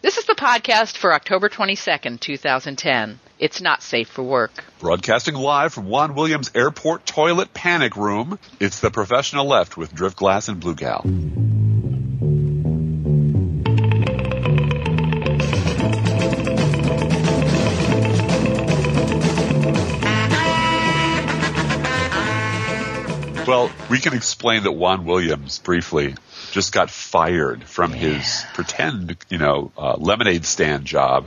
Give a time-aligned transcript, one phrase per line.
[0.00, 3.18] This is the podcast for October 22nd, 2010.
[3.40, 4.64] It's not safe for work.
[4.78, 10.48] Broadcasting live from Juan Williams Airport Toilet Panic Room, it's the professional left with Driftglass
[10.48, 11.02] and Blue Gal.
[23.48, 26.14] Well, we can explain that Juan Williams briefly
[26.58, 27.98] just got fired from Yeah.
[28.14, 31.26] his pretend, you know, uh, lemonade stand job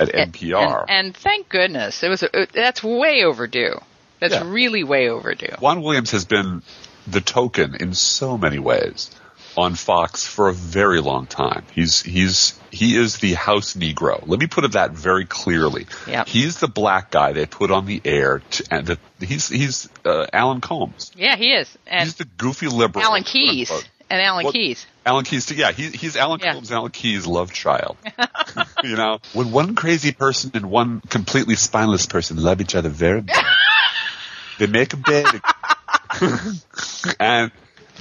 [0.00, 0.80] at NPR.
[0.88, 2.02] And, and thank goodness.
[2.02, 3.80] It was a, that's way overdue.
[4.18, 4.42] That's Yeah.
[4.50, 5.54] really way overdue.
[5.60, 6.62] Juan Williams has been
[7.06, 9.10] the token in so many ways
[9.56, 11.62] on Fox for a very long time.
[11.72, 14.20] He's he's he is the house Negro.
[14.26, 15.86] Let me put it that very clearly.
[16.08, 16.26] Yep.
[16.26, 20.26] He's the black guy they put on the air, to, and the, he's he's uh,
[20.32, 21.12] Alan Colmes.
[21.16, 21.68] Yeah, he is.
[21.86, 23.04] And he's the goofy liberal.
[23.04, 23.68] Alan Keyes.
[23.68, 23.90] quote-unquote.
[24.14, 24.86] And Alan What- Keyes.
[25.04, 26.52] Alan Keyes, yeah, he, he's Alan Yeah.
[26.52, 27.96] Colmes, Alan Keyes' love child.
[28.84, 33.20] you know, when one crazy person and one completely spineless person love each other very
[33.20, 33.36] much,
[34.60, 35.26] they make a bed,
[37.18, 37.50] and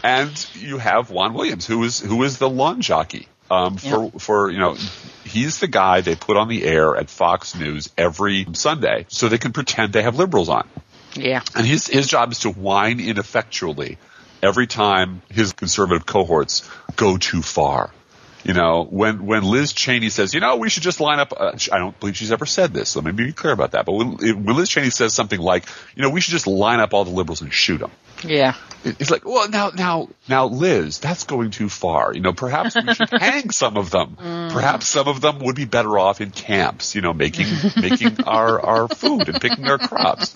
[0.03, 3.27] and you have Juan Williams, who is who is the lawn jockey.
[3.49, 4.77] Um, for for you know,
[5.25, 9.39] he's the guy they put on the air at Fox News every Sunday, so they
[9.39, 10.69] can pretend they have liberals on.
[11.15, 11.41] Yeah.
[11.55, 13.97] And his his job is to whine ineffectually
[14.43, 17.89] every time his conservative cohorts go too far.
[18.43, 21.31] You know, when when Liz Cheney says, you know, we should just line up.
[21.35, 23.85] Uh, I don't believe she's ever said this, so let me be clear about that.
[23.85, 26.93] But when, when Liz Cheney says something like, you know, we should just line up
[26.93, 27.91] all the liberals and shoot them,
[28.21, 28.55] Yeah.
[28.83, 32.13] it's like, well, now, now, now, Liz, that's going too far.
[32.13, 34.17] You know, perhaps we should hang some of them.
[34.17, 36.95] Perhaps some of them would be better off in camps.
[36.95, 37.47] You know, making
[37.77, 40.35] making our our food and picking our crops.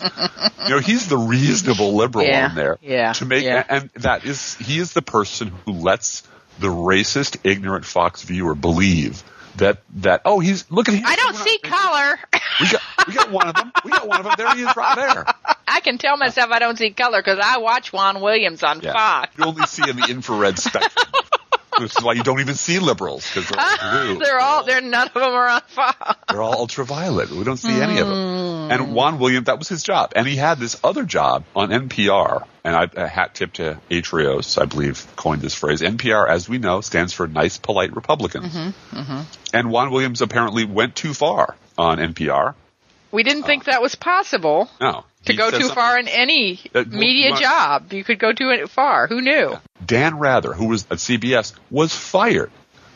[0.64, 2.78] You know, he's the reasonable liberal Yeah, on there.
[2.82, 3.66] yeah, To make yeah.
[3.68, 6.24] and that is he is the person who lets
[6.60, 9.24] the racist, ignorant Fox viewer believe
[9.58, 11.04] that that oh he's look at him.
[11.06, 12.20] I don't see color.
[12.62, 13.72] We got we got one of them.
[13.84, 14.34] We got one of them.
[14.38, 15.26] There he is, right there.
[15.68, 18.94] I can tell myself I don't see color because I watch Juan Williams on Yeah.
[18.94, 19.38] Fox.
[19.38, 21.06] You only see in the infrared spectrum.
[21.80, 24.16] This is why you don't even see liberals because they're.
[24.18, 26.16] They're all, they're none of them are on Fox.
[26.30, 27.30] They're all ultraviolet.
[27.32, 28.68] We don't see any of them.
[28.68, 28.72] Hmm.
[28.72, 30.14] And Juan Williams, that was his job.
[30.16, 32.46] And he had this other job on NPR.
[32.64, 35.82] And I, a hat tip to Atrios, I believe, coined this phrase.
[35.82, 38.54] NPR, as we know, stands for nice, polite Republicans.
[38.54, 39.22] Mm-hmm,
[39.54, 42.56] And Juan Williams apparently went too far on NPR.
[43.12, 45.06] We didn't think that was possible No.
[45.26, 47.94] to go too something- far in any Uh, media job.
[47.94, 49.08] You could go too far.
[49.08, 49.56] Who knew?
[49.88, 52.52] Dan Rather, who was at CBS, was fired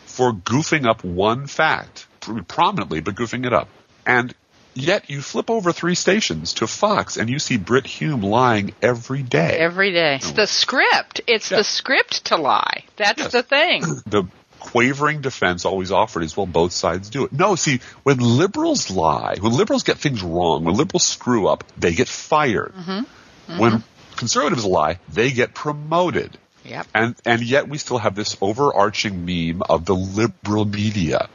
[0.05, 2.05] for goofing up one fact,
[2.47, 3.69] prominently, but goofing it up.
[4.05, 4.33] And
[4.73, 9.23] yet you flip over three stations to Fox and you see Brit Hume lying every
[9.23, 9.57] day.
[9.57, 10.15] Every day.
[10.15, 11.21] It's the script.
[11.27, 11.57] It's Yeah.
[11.57, 12.83] the script to lie.
[12.97, 13.31] That's Yes.
[13.31, 13.81] the thing.
[14.05, 14.23] the
[14.59, 17.33] quavering defense always offered is, well, both sides do it.
[17.33, 21.93] No, see, when liberals lie, when liberals get things wrong, when liberals screw up, they
[21.93, 22.73] get fired.
[22.73, 23.59] Mm-hmm.
[23.59, 24.15] When mm-hmm.
[24.17, 26.37] conservatives lie, they get promoted.
[26.65, 26.87] Yep.
[26.93, 31.29] And and yet we still have this overarching meme of the liberal media.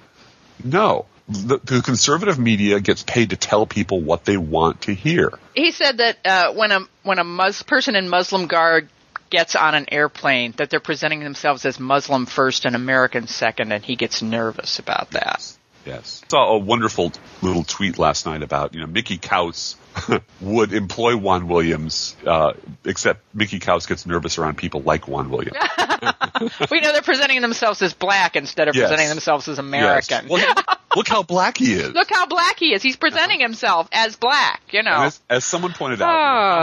[0.63, 5.39] No, the, the conservative media gets paid to tell people what they want to hear.
[5.55, 8.89] He said that uh, when a when a Mus- person in Muslim garb
[9.29, 13.85] gets on an airplane, that they're presenting themselves as Muslim first and American second, and
[13.85, 15.56] he gets nervous about that.
[15.87, 16.23] Yes.
[16.29, 19.77] Saw a wonderful little tweet last night about, you know, Mickey Kaus
[20.41, 22.55] would employ Juan Williams, uh,
[22.85, 25.57] except Mickey Kaus gets nervous around people like Juan Williams.
[26.71, 28.89] we know they're presenting themselves as black instead of Yes.
[28.89, 30.27] presenting themselves as American.
[30.29, 30.31] Yes.
[30.57, 30.65] Well,
[30.97, 31.93] look how black he is.
[31.95, 32.83] Look how black he is.
[32.83, 35.03] He's presenting himself as black, you know.
[35.05, 36.13] As, as someone pointed out, you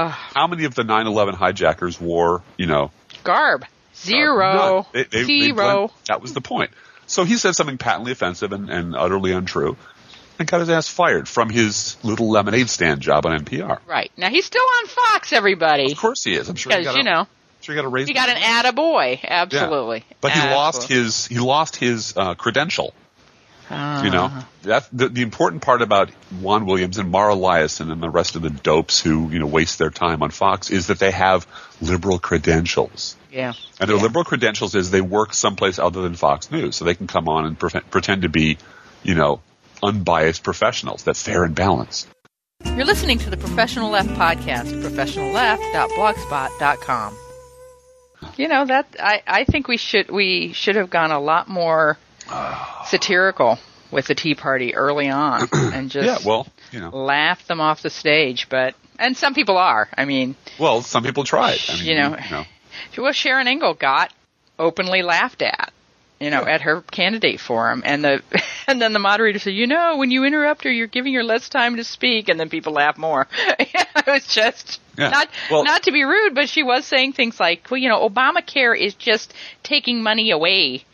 [0.03, 2.91] know, how many of the 9/11 hijackers wore, you know,
[3.23, 3.65] Garb.
[3.95, 4.53] Zero.
[4.81, 4.85] None.
[4.91, 5.53] They- they- they Zero.
[5.87, 6.71] blend- that was the point.
[7.13, 9.77] So he said something patently offensive and, and utterly untrue,
[10.39, 13.79] and got his ass fired from his little lemonade stand job on NPR.
[13.87, 14.11] right.
[14.17, 15.91] Now he's still on Fox, everybody.
[15.91, 16.49] Of course he is.
[16.49, 17.27] I'm sure he Because, got you a, know,
[17.61, 18.07] sure he got a raise.
[18.07, 19.21] he got an attaboy.
[19.23, 19.43] Yeah.
[19.43, 20.03] Absolutely.
[20.21, 22.93] But he lost his he lost his uh, credential.
[23.69, 24.03] Ah.
[24.03, 24.31] You know,
[24.63, 26.09] that the, the important part about
[26.41, 29.77] Juan Williams and Mara Liasson and the rest of the dopes who you know waste
[29.79, 31.47] their time on Fox is that they have
[31.79, 33.15] liberal credentials.
[33.33, 33.53] Yeah.
[33.79, 34.03] And their Yeah.
[34.03, 37.45] liberal credentials is they work someplace other than Fox News, so they can come on
[37.45, 38.57] and pre- pretend to be,
[39.01, 39.41] you know,
[39.81, 41.03] unbiased professionals.
[41.03, 42.07] That's fair and balanced.
[42.63, 47.17] You're listening to the Professional Left podcast, professionalleft.blogspot.com.
[48.37, 51.97] You know that I, I think we should we should have gone a lot more
[52.87, 53.59] satirical
[53.91, 57.81] with the Tea Party early on and just Yeah, well, you know, laugh them off
[57.81, 58.47] the stage.
[58.47, 59.89] But and some people are.
[59.97, 61.59] I mean, well, some people tried.
[61.67, 62.15] I mean, You know.
[62.23, 62.45] you know,
[62.97, 64.13] well, Sharon Angle got
[64.59, 65.71] openly laughed at
[66.19, 68.21] you know, at her candidate forum, and the
[68.67, 71.49] and then the moderator said, you know, when you interrupt her, you're giving her less
[71.49, 73.27] time to speak, and then people laugh more.
[73.59, 75.09] it was just Yeah.
[75.09, 78.07] not Well- not to be rude, but she was saying things like, well, you know,
[78.07, 79.33] Obamacare is just
[79.63, 80.85] taking money away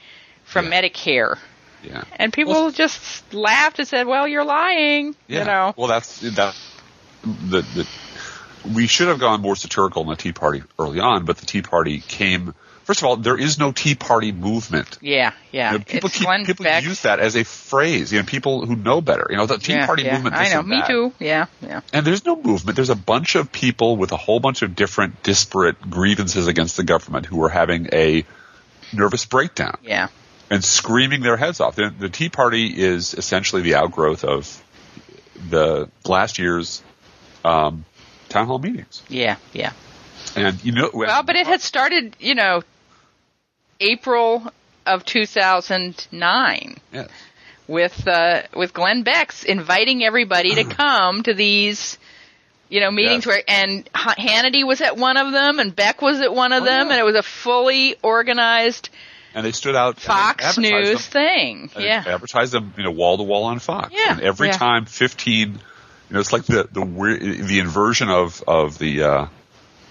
[0.45, 0.81] from Yeah.
[0.81, 1.37] Medicare.
[1.83, 2.03] Yeah.
[2.15, 5.39] And people Well- just laughed and said, "Well, you're lying." Yeah.
[5.39, 5.73] You know.
[5.77, 6.55] Well, that's that.
[7.23, 7.87] The, the
[8.65, 11.61] we should have gone more satirical in the Tea Party early on, but the Tea
[11.61, 12.53] Party came.
[12.83, 14.97] First of all, there is no Tea Party movement.
[14.99, 15.73] Yeah, yeah.
[15.73, 16.83] You know, people keep, people Beck.
[16.83, 18.11] use that as a phrase.
[18.11, 19.27] You know, people who know better.
[19.29, 20.13] You know, the Tea yeah, Party yeah.
[20.13, 20.35] movement.
[20.35, 20.63] I know.
[20.63, 20.87] Me that.
[20.87, 21.13] too.
[21.19, 21.81] Yeah, yeah.
[21.93, 22.75] And there's no movement.
[22.75, 26.83] There's a bunch of people with a whole bunch of different disparate grievances against the
[26.83, 28.25] government who are having a
[28.91, 30.07] nervous breakdown Yeah.
[30.49, 31.75] and screaming their heads off.
[31.75, 34.63] The, the Tea Party is essentially the outgrowth of
[35.47, 36.81] the last year's
[37.45, 37.85] um,
[38.29, 39.01] town hall meetings.
[39.09, 39.73] Yeah, yeah.
[40.35, 42.61] And you know, Well, but it had started, you know,
[43.79, 44.51] April
[44.85, 47.07] of 2009 yeah.
[47.67, 51.97] with uh, with Glenn Beck's inviting everybody to come to these,
[52.69, 53.27] you know, meetings Yes.
[53.27, 56.63] where and H- Hannity was at one of them and Beck was at one of
[56.63, 56.93] Oh, them, yeah.
[56.93, 58.89] and it was a fully organized
[59.33, 59.99] and they stood out.
[59.99, 61.67] Fox News them.
[61.69, 61.69] thing.
[61.77, 63.91] Yeah, advertised them, you know, wall to wall on Fox.
[63.93, 64.53] Yeah, And every yeah.
[64.57, 65.59] time, fifteen.
[66.09, 69.25] You know, it's like the the the inversion of of the uh,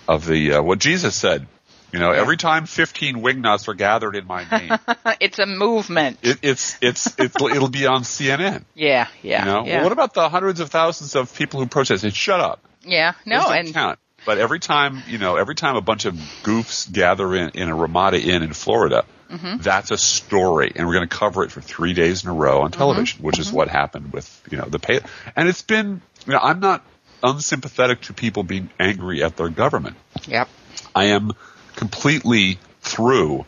[0.08, 1.46] of the uh, what Jesus said.
[1.92, 4.72] You know, every time fifteen wingnuts are gathered in my name,
[5.20, 6.18] it's a movement.
[6.22, 8.64] it, it's it's it's it'll be on CNN.
[8.74, 9.74] yeah, yeah, You know, yeah.
[9.76, 12.14] well, what about the hundreds of thousands of people who protested?
[12.14, 12.60] Shut up.
[12.84, 13.98] yeah, no, and count.
[14.26, 17.74] But every time, you know, every time a bunch of goofs gather in, in a
[17.74, 19.58] Ramada Inn in Florida, Mm-hmm.
[19.58, 22.62] that's a story, and we're going to cover it for three days in a row
[22.62, 23.42] on television, which Mm-hmm.
[23.42, 25.00] is what happened with, you know, the pay.
[25.36, 26.84] And it's been, you know, I'm not
[27.22, 29.96] unsympathetic to people being angry at their government.
[30.26, 30.48] yep,
[30.94, 31.32] I am
[31.74, 33.44] completely through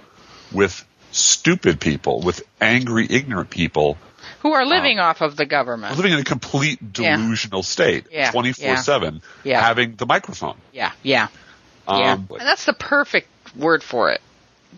[0.53, 3.99] with stupid people, with angry, ignorant people
[4.41, 5.97] who are living off of the government.
[5.97, 7.17] living in a complete Yeah.
[7.17, 9.61] delusional state, Yeah, twenty four seven, Yeah.
[9.61, 10.57] having the microphone.
[10.73, 11.29] Yeah, yeah,
[11.87, 12.13] yeah.
[12.13, 14.21] Um, And that's the perfect word for it.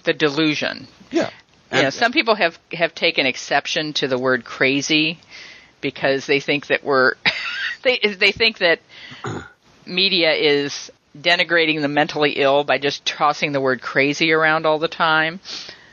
[0.05, 0.89] The delusion.
[1.11, 1.31] yeah.
[1.71, 5.19] Yeah, And- some people have have taken exception to the word crazy
[5.81, 7.15] because they think that we're
[7.83, 8.81] they they think that
[9.87, 14.89] media is denigrating the mentally ill by just tossing the word crazy around all the
[14.89, 15.41] time.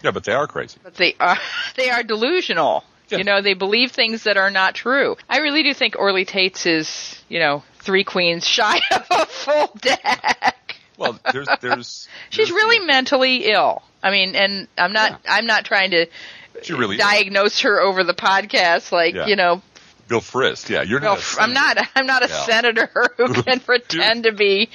[0.04, 0.78] yeah, but they are crazy.
[0.84, 1.38] But they are
[1.76, 2.84] they are delusional.
[3.10, 3.18] Yeah.
[3.18, 5.18] You know, they believe things that are not true.
[5.28, 9.72] I really do think Orly Taitz is, you know, three queens shy of a full
[9.82, 10.76] deck.
[10.96, 13.82] Well, there's there's She's there's really the- mentally ill.
[14.04, 16.06] I mean, and I'm not I'm not trying to
[16.62, 17.02] she really is.
[17.02, 19.26] diagnose her over the podcast like, Yeah.
[19.28, 19.62] you know,
[20.10, 20.68] Bill Frist.
[20.70, 21.38] Yeah, you're no, not.
[21.38, 22.42] a I'm not I'm not a Yeah.
[22.46, 24.70] senator who can pretend to be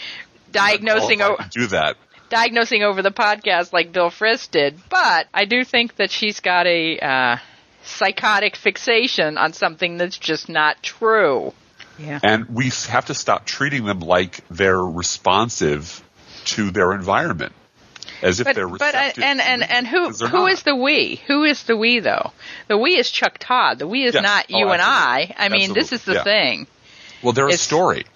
[0.52, 1.96] diagnosing o- to do that.
[2.30, 6.66] diagnosing over the podcast like Bill Frist did, but I do think that she's got
[6.66, 7.36] a uh,
[7.82, 11.52] psychotic fixation on something that's just not true.
[11.98, 12.18] Yeah.
[12.22, 16.02] And we have to stop treating them like they're responsive
[16.46, 17.52] to their environment,
[18.24, 21.20] as if But they're but uh, I, and and and who who is the we?
[21.28, 22.32] Who is the we though?
[22.68, 23.78] The we is Chuck Todd.
[23.78, 24.22] The we is Yes.
[24.22, 25.32] not Oh, you and I.
[25.38, 26.24] I mean, this is the Yeah.
[26.24, 26.66] thing.
[27.22, 28.06] well, they're a story.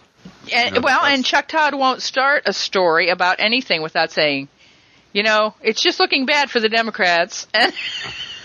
[0.52, 4.49] And, know, well, and Chuck Todd won't start a story about anything without saying,
[5.12, 7.46] you know, it's just looking bad for the Democrats.
[7.54, 7.72] And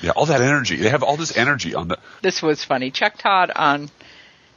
[0.01, 0.75] Yeah, all that energy.
[0.75, 1.97] They have all this energy on the.
[2.21, 2.91] this was funny.
[2.91, 3.89] Chuck Todd on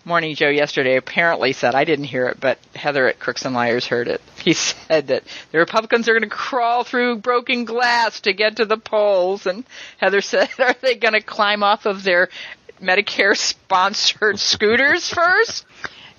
[0.06, 3.86] Morning Joe yesterday apparently said, I didn't hear it, but Heather at Crooks and Liars
[3.86, 4.20] heard it.
[4.40, 8.66] He said that the Republicans are going to crawl through broken glass to get to
[8.66, 9.46] the polls.
[9.46, 9.64] And
[9.98, 12.28] Heather said, are they going to climb off of their
[12.80, 15.66] Medicare sponsored scooters first?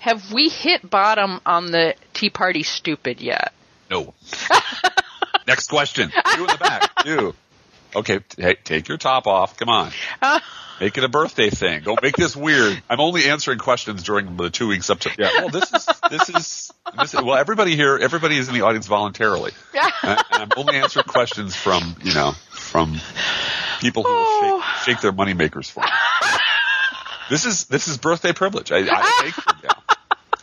[0.00, 3.54] Have we hit bottom on the Tea Party stupid yet?
[3.90, 4.12] No.
[5.46, 6.12] Next question.
[6.36, 6.90] You in the back.
[7.06, 7.34] You.
[7.96, 9.56] Okay, t- take your top off.
[9.56, 9.90] Come on.
[10.80, 11.82] Make it a birthday thing.
[11.82, 12.80] Don't make this weird.
[12.88, 15.10] I'm only answering questions during the two weeks up to.
[15.18, 15.30] Yeah.
[15.38, 17.14] Well, this is this is this.
[17.14, 19.92] Is, well, everybody here, everybody is in the audience voluntarily, and,
[20.32, 23.00] and I'm only answering questions from you know from
[23.80, 24.82] people who will shake, oh.
[24.84, 25.88] shake their moneymakers for me.
[27.28, 28.70] This is this is birthday privilege.
[28.72, 29.82] I, I make them down.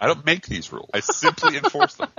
[0.01, 0.89] I don't make these rules.
[0.93, 2.09] I simply enforce them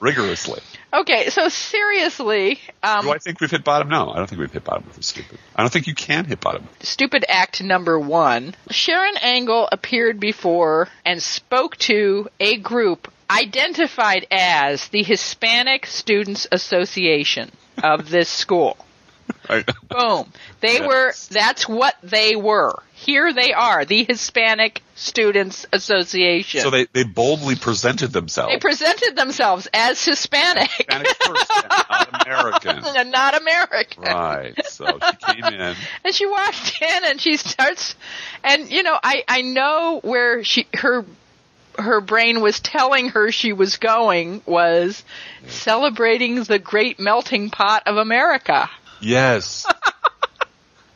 [0.00, 0.60] rigorously.
[1.00, 3.88] Okay, so seriously, um, Do I think we've hit bottom?
[3.88, 5.38] No, I don't think we've hit bottom with this stupid.
[5.56, 6.68] I don't think you can hit bottom.
[6.80, 8.54] stupid act number one.
[8.70, 17.50] Sharon Angle appeared before and spoke to a group identified as the Hispanic Students Association
[17.82, 18.76] of this school.
[19.48, 19.66] Right.
[19.88, 20.30] Boom.
[20.60, 20.86] They Yes.
[20.86, 22.82] were, that's what they were.
[23.04, 26.60] Here they are, the Hispanic Students Association.
[26.60, 28.54] So they, they boldly presented themselves.
[28.54, 32.84] They presented themselves as Hispanic Hispanic first, not American.
[32.96, 34.02] and not American.
[34.04, 34.66] Right.
[34.66, 35.76] So she came in.
[36.04, 37.94] And she walked in and she starts,
[38.42, 41.04] and you know, I, I know where she, her,
[41.78, 45.04] her brain was telling her she was going was
[45.46, 48.70] celebrating the great melting pot of America.
[49.00, 49.66] Yes.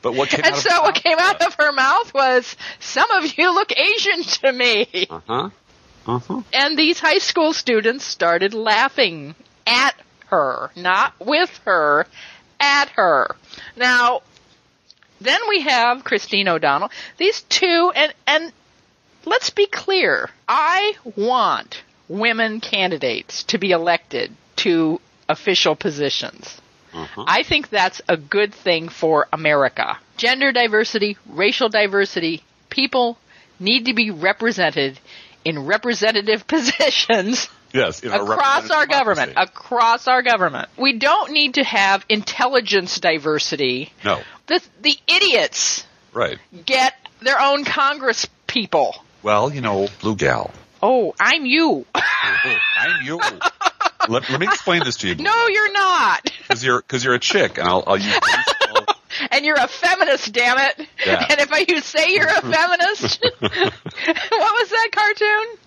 [0.03, 3.11] But what came And out so her what came out of her mouth was, some
[3.11, 5.07] of you look Asian to me.
[5.11, 5.51] Uh huh.
[6.07, 6.43] Uh huh.
[6.53, 9.35] And these high school students started laughing
[9.67, 9.95] at
[10.27, 12.07] her, not with her,
[12.61, 13.37] at her.
[13.77, 14.23] Now,
[15.21, 16.91] then we have Christine O'Donnell.
[17.17, 18.53] These two, and, and
[19.25, 20.31] let's be clear.
[20.49, 26.61] I want women candidates to be elected to official positions.
[26.93, 27.25] Uh-huh.
[27.27, 29.99] I think that's a good thing for America.
[30.17, 33.19] Gender diversity, racial diversity, people
[33.61, 34.99] need to be represented
[35.45, 38.03] in representative positions Yes.
[38.03, 39.33] In across our representative government.
[39.37, 40.69] Across our government.
[40.79, 43.93] We don't need to have intelligence diversity.
[44.05, 44.23] no.
[44.47, 46.39] The, the idiots Right.
[46.65, 48.95] get their own Congress people.
[49.23, 50.51] Well, you know, blue gal.
[50.83, 51.85] Oh, I'm you.
[51.95, 52.01] Oh,
[52.79, 53.21] I'm you.
[54.09, 55.15] let, let me explain this to you.
[55.19, 56.31] no, you're not.
[56.43, 58.19] Because you're, cause you're a chick, and I'll, I'll use.
[59.33, 60.87] And you're a feminist, damn it.
[61.05, 61.27] Yeah.
[61.29, 65.59] And if I you say you're a feminist, what was that cartoon?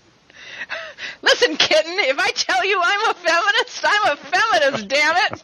[1.21, 5.43] Listen, kitten, if I tell you I'm a feminist, I'm a feminist, damn it.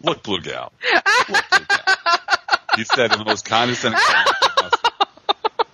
[0.00, 0.72] Look, blue gal.
[1.28, 2.18] Look, blue gal.
[2.76, 4.00] He said in the most condescending.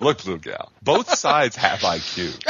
[0.00, 0.72] Look, blue gal.
[0.82, 2.42] Both sides have IQ.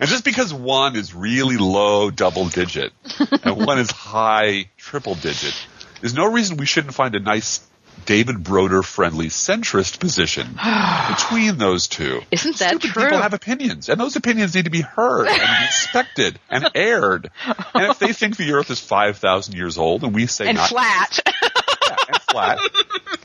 [0.00, 2.92] And just because one is really low double digit
[3.44, 5.54] and one is high triple digit,
[6.00, 7.60] there's no reason we shouldn't find a nice
[8.06, 10.58] David Broder friendly centrist position
[11.10, 12.22] between those two.
[12.30, 13.02] Isn't that Stupid true?
[13.04, 17.30] People have opinions, and those opinions need to be heard and respected and aired.
[17.74, 20.56] And if they think the Earth is five thousand years old, and we say And
[20.56, 21.20] not flat.
[21.26, 22.58] yeah, and flat,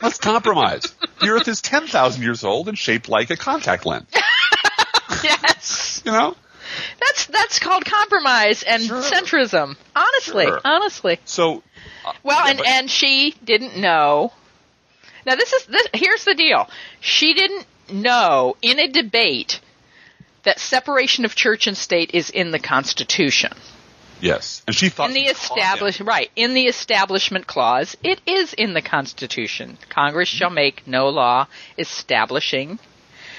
[0.01, 0.93] let's compromise.
[1.21, 4.09] The Earth is ten thousand years old and shaped like a contact lens.
[5.23, 6.01] yes.
[6.05, 6.35] You know,
[7.05, 9.01] That's that's called compromise and Sure.
[9.01, 9.75] centrism.
[9.95, 10.61] Honestly, Sure.
[10.63, 11.19] honestly.
[11.25, 11.63] so
[12.05, 14.33] uh, Well, Yeah, and but- and she didn't know.
[15.25, 15.87] Now this is this.
[15.93, 16.69] Here's the deal.
[16.99, 19.59] She didn't know in a debate
[20.43, 23.51] that separation of church and state is in the Constitution.
[24.21, 28.73] yes, and she thought In the establish right in the Establishment Clause, it is in
[28.73, 29.77] the Constitution.
[29.89, 31.47] Congress shall make no law
[31.77, 32.79] establishing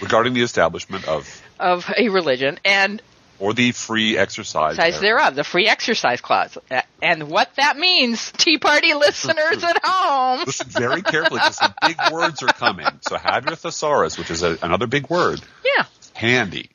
[0.02, 3.00] regarding the establishment of of a religion and
[3.38, 4.78] or the free exercise.
[4.78, 6.56] exercise thereof, the free exercise clause.
[7.02, 10.40] And what that means, Tea Party listeners at home.
[10.46, 12.86] Listen very carefully because big words are coming.
[13.02, 15.84] So have your thesaurus, which is a, another big word, Yeah.
[16.14, 16.70] handy.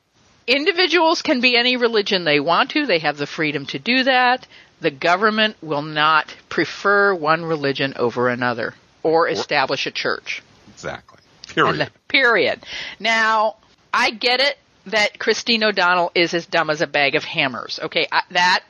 [0.46, 2.86] Individuals can be any religion they want to.
[2.86, 4.46] They have the freedom to do that.
[4.80, 10.42] The government will not prefer one religion over another or establish a church.
[10.74, 11.18] Exactly.
[11.48, 11.78] Period.
[11.78, 12.60] the- period.
[12.98, 13.56] Now,
[13.94, 17.78] I get it that Christine O'Donnell is as dumb as a bag of hammers.
[17.82, 18.64] Okay, I, that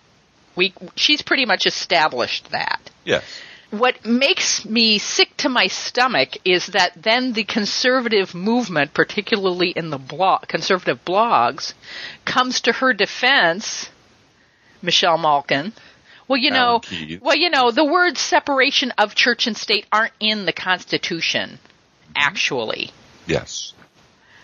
[0.57, 2.91] we she's pretty much established that.
[3.05, 3.25] yes.
[3.71, 9.89] What makes me sick to my stomach is that then the conservative movement, particularly in
[9.89, 11.73] the blog, conservative blogs,
[12.27, 13.89] comes to her defense,
[14.83, 15.73] Michelle Malkin.
[16.29, 16.83] Well, you know,
[17.23, 21.59] well, you know, the words separation of church and state aren't in the Constitution,
[22.15, 22.91] actually.
[23.27, 23.73] Yes.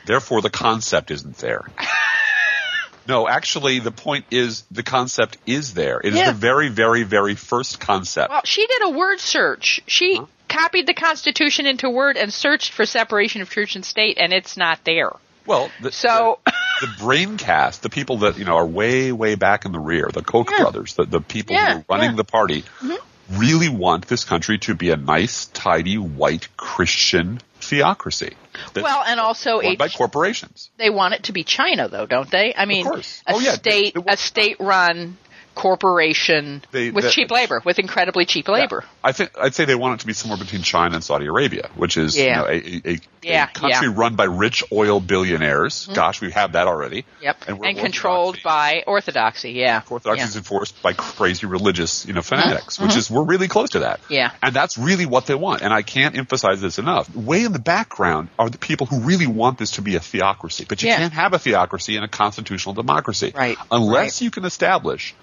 [0.09, 1.61] Therefore, the concept isn't there.
[3.07, 6.01] no, actually, the point is the concept is there.
[6.03, 6.33] It is Yeah.
[6.33, 8.31] the very, very, very first concept.
[8.31, 9.83] Well, she did a word search.
[9.87, 10.25] She Huh?
[10.49, 14.57] copied the Constitution into Word and searched for separation of church and state, and it's
[14.57, 15.13] not there.
[15.45, 16.53] Well, the, So- the,
[16.87, 20.09] the brain cast, the people that you know are way, way back in the rear,
[20.11, 20.63] the Koch Yeah.
[20.63, 22.95] brothers, the, the people Yeah, who are running the party, mm-hmm.
[23.31, 28.35] Really want this country to be a nice, tidy, white Christian theocracy.
[28.75, 30.71] Well, and also by corporations.
[30.79, 32.55] they want it to be China, though, don't they?
[32.57, 33.23] I mean, course.
[33.27, 33.53] a Oh, yeah.
[33.53, 35.17] state, a state-run
[35.59, 38.85] corporation They- with that- cheap labor, with incredibly cheap labor.
[39.03, 41.69] I think I'd say they want it to be somewhere between China and Saudi Arabia,
[41.77, 42.57] which is you know, a,
[42.93, 43.95] a, Yeah, a country yeah.
[43.97, 45.89] run by rich oil billionaires.
[45.93, 47.05] Gosh, we have that already.
[47.23, 49.53] Yep, And, and, controlled by orthodoxy.
[49.53, 50.27] Yeah, Orthodoxy yeah.
[50.29, 54.01] is enforced by crazy religious, you know, fanatics, which is we're really close to that.
[54.03, 54.13] Mm-hmm.
[54.15, 54.31] Yeah.
[54.43, 55.63] and that's really what they want.
[55.63, 57.15] And I can't emphasize this enough.
[57.15, 60.65] Way in the background are the people who really want this to be a theocracy,
[60.69, 60.97] but you Yeah.
[60.99, 64.21] can't have a theocracy in a constitutional democracy, Right, Unless right.
[64.23, 65.15] you can establish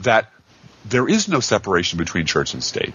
[0.00, 0.30] that
[0.84, 2.94] there is no separation between church and state.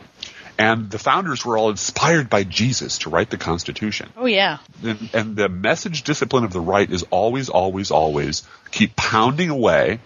[0.58, 4.10] And the founders were all inspired by Jesus to write the Constitution.
[4.16, 4.60] Oh yeah.
[4.84, 10.00] And, and the message discipline of the right is always, always, always keep pounding away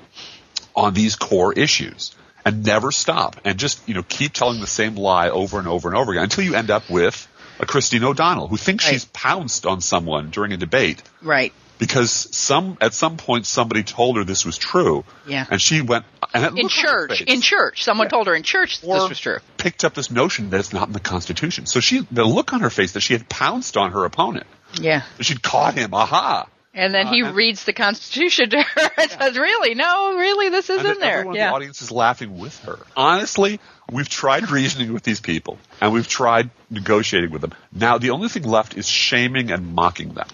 [0.76, 4.96] on these core issues and never stop and just, you know, keep telling the same
[4.96, 7.28] lie over and over and over again until you end up with
[7.60, 8.94] a Christine O'Donnell who thinks Right.
[8.94, 11.52] she's pounced on someone during a debate Right.
[11.78, 15.04] Because some at some point somebody told her this was true.
[15.28, 15.46] Yeah.
[15.50, 17.22] And she went and In looked on her church.
[17.22, 17.84] In church.
[17.84, 18.10] Someone Yeah.
[18.12, 19.38] told her in church Or this was true.
[19.58, 21.66] Picked up this notion that it's not in the Constitution.
[21.66, 24.48] So she the look on her face that she had pounced on her opponent.
[24.80, 25.04] Yeah.
[25.22, 25.94] She'd caught him.
[25.94, 26.48] Aha.
[26.74, 29.74] And then he Uh, and- reads the Constitution to her and says, "Really?
[29.74, 31.50] No, really, this is and in there." Yeah.
[31.50, 32.78] the audience is laughing with her.
[32.96, 33.60] Honestly,
[33.92, 37.54] we've tried reasoning with these people and we've tried negotiating with them.
[37.74, 40.28] Now the only thing left is shaming and mocking them.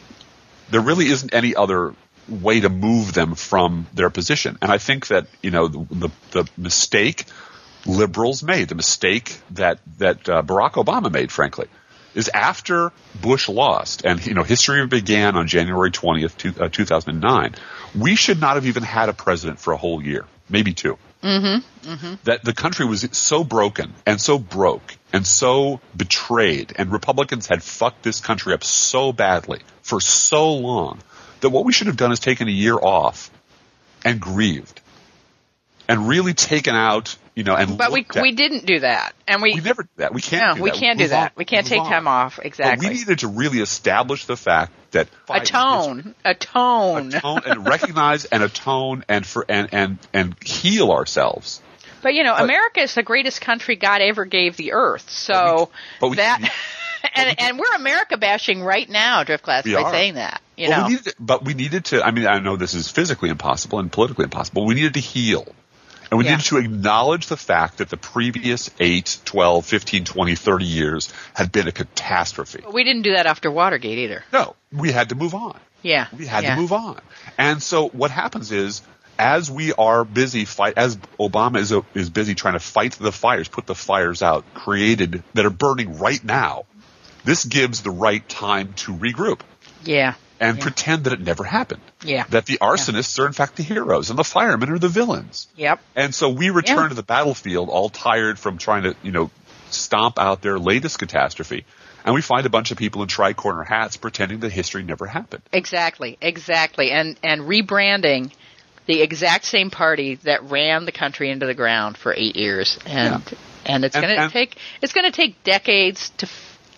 [0.74, 1.94] There really isn't any other
[2.28, 4.58] way to move them from their position.
[4.60, 7.26] And I think that, you know, the, the, the mistake
[7.86, 11.68] liberals made, the mistake that, that uh, Barack Obama made, frankly,
[12.16, 17.56] is after Bush lost and, you know, history began on January 20th, two, uh, 2009,
[17.96, 20.74] we should not have even had a president for a whole year, maybe
[21.24, 21.62] 2
[22.26, 27.64] that the country was so broken and so broke and so betrayed and Republicans had
[27.64, 31.00] fucked this country up so badly for so long
[31.42, 33.32] that what we should have done is taken a year off
[34.04, 34.82] and grieved
[35.88, 39.42] and really taken out, you know, and But we at- we didn't do that, and
[39.42, 40.14] we, we never do that.
[40.14, 40.52] We can't.
[40.52, 40.80] no, do we that.
[40.80, 41.34] can't do that.
[41.36, 41.90] We can't take on.
[41.90, 42.38] time off.
[42.38, 42.88] But Exactly.
[42.88, 47.14] we needed to really establish the fact that atone, atone.
[47.16, 51.62] atone and recognize and atone and for and and and heal ourselves.
[52.02, 55.10] But you know, But- America is the greatest country God ever gave the earth.
[55.10, 56.42] So but we- that,
[57.04, 59.92] we- and and we're America bashing right now, Driftglass, We by are.
[59.92, 60.42] saying that.
[60.56, 62.04] You But know, we needed to, but we needed to.
[62.06, 64.66] I mean, I know this is physically impossible and politically impossible.
[64.66, 65.48] We needed to heal.
[66.14, 66.36] And we Yeah.
[66.36, 71.52] needed to acknowledge the fact that the previous 8, 12, 15, 20, 30 years had
[71.52, 72.60] been a catastrophe.
[72.64, 74.24] But we didn't do that after Watergate either.
[74.32, 75.58] No, we had to move on.
[75.82, 76.54] Yeah, We had yeah.
[76.54, 77.00] to move on.
[77.40, 78.84] And so what happens is,
[79.18, 83.48] as we are busy fight, as Obama is, is busy trying to fight the fires,
[83.48, 86.66] put the fires out created that are burning right now,
[87.26, 89.40] this gives the right time to regroup
[89.84, 90.14] Yeah,
[90.44, 90.64] and Yeah.
[90.64, 91.82] pretend that it never happened.
[92.04, 92.26] Yeah.
[92.30, 95.48] That the arsonists are in fact the heroes and the firemen are the villains.
[95.56, 95.80] yep.
[95.96, 96.88] And so we return Yeah.
[96.90, 99.32] to the battlefield all tired from trying to, you know,
[99.70, 101.66] stomp out their latest catastrophe.
[102.06, 105.42] And we find a bunch of people in tri-corner hats pretending that history never happened.
[105.54, 108.32] Exactly, exactly, and and rebranding
[108.86, 113.24] the exact same party that ran the country into the ground for eight years, and
[113.66, 116.28] and it's going to take it's going to take decades to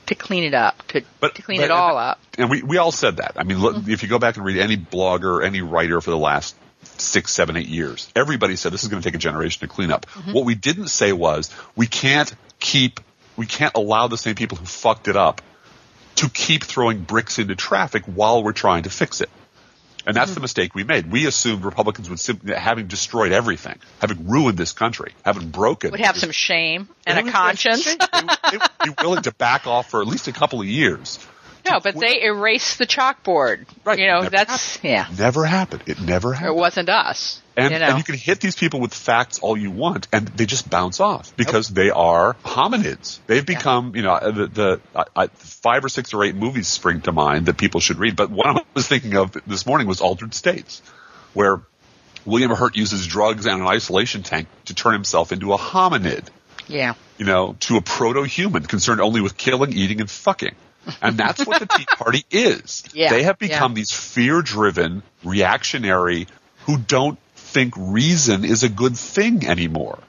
[0.07, 2.19] to clean it up, to But- to clean but- it all up.
[2.37, 3.33] And we, we all said that.
[3.37, 3.91] I mean, look, Mm-hmm.
[3.91, 6.55] if you go back and read any blogger, any writer for the last
[6.97, 9.91] six, seven, eight years, everybody said this is going to take a generation to clean
[9.91, 10.05] up.
[10.07, 10.33] Mm-hmm.
[10.33, 12.99] What we didn't say was we can't keep,
[13.37, 15.41] we can't allow the same people who fucked it up
[16.15, 19.29] to keep throwing bricks into traffic while we're trying to fix it.
[20.07, 21.11] And that's the mistake we made.
[21.11, 25.99] We assumed Republicans would simply, having destroyed everything, having ruined this country, having broken, Would
[26.01, 27.81] have some shame and a conscience.
[27.81, 27.97] shame.
[27.97, 30.67] They would- they would be willing to back off for at least a couple of
[30.67, 31.19] years.
[31.65, 33.65] no, but they erased the chalkboard.
[33.83, 33.99] Right.
[33.99, 35.07] You know, Never that's yeah.
[35.17, 35.83] Never happened.
[35.87, 36.55] It never happened.
[36.55, 37.41] It wasn't us.
[37.57, 37.85] And you know.
[37.85, 40.99] and you can hit these people with facts all you want, and they just bounce
[40.99, 43.19] off because they are hominids.
[43.27, 47.01] They've become, you know, the, the I, I, five or six or eight movies spring
[47.01, 48.15] to mind that people should read.
[48.15, 50.81] But one I was thinking of this morning was Altered States,
[51.33, 51.61] where
[52.25, 56.27] William Hurt uses drugs and an isolation tank to turn himself into a hominid
[56.67, 56.93] yeah.
[57.17, 60.55] you know, to a proto-human concerned only with killing, eating, and fucking.
[61.01, 62.83] And that's what the Tea Party is.
[62.93, 63.75] Yeah, they have become yeah.
[63.75, 66.27] these fear-driven, reactionary,
[66.65, 69.99] who don't think reason is a good thing anymore,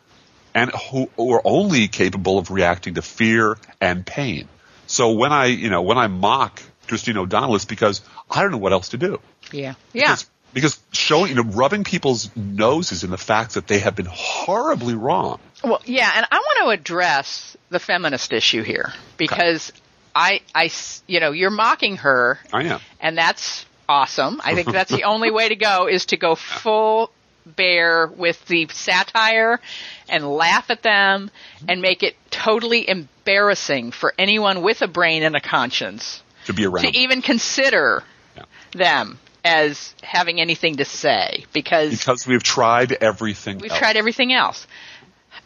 [0.54, 4.48] and who, are only capable of reacting to fear and pain.
[4.86, 8.58] So when I, you know, when I mock Christine O'Donnell, it's because I don't know
[8.58, 9.20] what else to do.
[9.52, 9.74] Yeah.
[9.92, 10.02] Yeah.
[10.02, 14.08] Because, because showing, you know, rubbing people's noses in the fact that they have been
[14.08, 15.40] horribly wrong.
[15.66, 19.72] Well, yeah, and I want to address the feminist issue here because
[20.14, 22.80] I, I, s- you know, you're mocking her, I am.
[23.00, 24.40] and that's awesome.
[24.44, 27.10] I think that's the only way to go is to go full
[27.44, 29.60] bear with the satire
[30.08, 31.30] and laugh at them
[31.68, 36.64] and make it totally embarrassing for anyone with a brain and a conscience to be
[36.66, 36.84] around.
[36.92, 38.02] to even consider
[38.36, 38.44] Yeah.
[38.72, 43.58] them as having anything to say because because we've tried everything.
[43.58, 43.78] We've else.
[43.78, 44.66] tried everything else.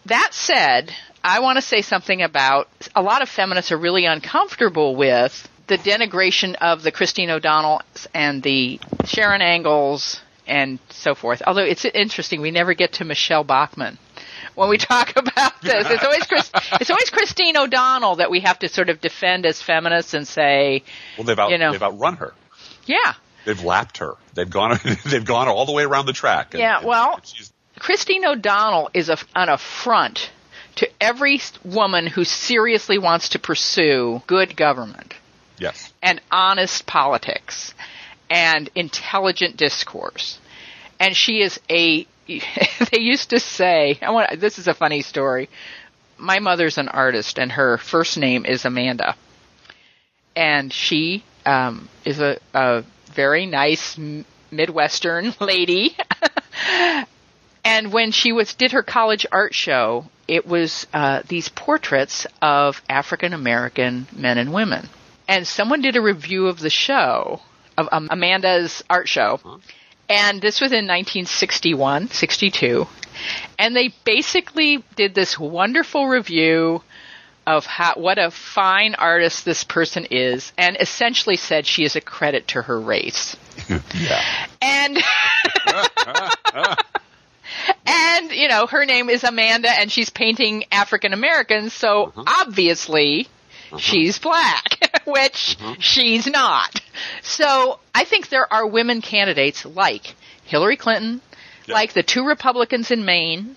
[0.07, 4.97] That said, I want to say something about a lot of feminists are really uncomfortable
[4.97, 11.43] with the denigration of the Christine O'Donnells and the Sharon Angles and so forth.
[11.47, 13.99] Although it's interesting, we never get to Michele Bachmann
[14.57, 15.87] when we talk about this.
[15.89, 19.63] It's always Chris, it's always Christine O'Donnell that we have to sort of defend as
[19.63, 20.83] feminists and say,
[21.17, 21.71] Well, they've out, You know.
[21.73, 22.33] they've outrun her.
[22.87, 24.17] yeah, They've lapped her.
[24.35, 24.79] They've gone.
[25.07, 26.53] they've gone all the way around the track.
[26.55, 30.31] And- Yeah, well- she's, Christine O'Donnell is a, an affront
[30.77, 35.15] to every woman who seriously wants to pursue good government
[35.59, 35.93] yes.
[36.03, 37.75] and honest politics
[38.29, 40.39] and intelligent discourse.
[41.01, 45.49] And she is a, they used to say, I want, this is a funny story.
[46.19, 49.17] My mother's an artist and her first name is Amanda.
[50.37, 53.99] And she, um, is a, a very nice
[54.51, 55.97] Midwestern lady.
[57.81, 62.81] And when she was, did her college art show, it was, uh, these portraits of
[62.89, 64.89] African American men and women
[65.31, 67.41] and someone did a review of the show
[67.79, 69.39] of um, Amanda's art show,
[70.09, 72.89] and this was in 1961, 62,
[73.57, 76.83] and they basically did this wonderful review
[77.47, 82.01] of how what a fine artist this person is, and essentially said she is a
[82.01, 83.37] credit to her race.
[83.95, 84.47] Yeah.
[84.61, 84.99] And
[87.91, 93.29] and you know her name is Amanda, and she's painting African Americans, so obviously
[93.79, 96.81] she's black, which she's not.
[97.23, 101.21] So I think there are women candidates like Hillary Clinton,
[101.67, 101.75] Yeah.
[101.75, 103.57] like the two Republicans in Maine.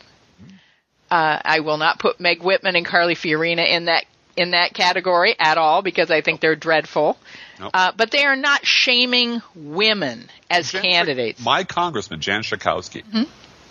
[1.12, 5.36] Uh, I will not put Meg Whitman and Carly Fiorina in that in that category
[5.40, 7.18] at all because I think they're dreadful.
[7.60, 7.70] Nope.
[7.72, 11.40] Uh, but they are not shaming women as Jan- candidates.
[11.40, 11.46] Mm-hmm.
[11.50, 13.04] My congressman, Jan Schakowsky,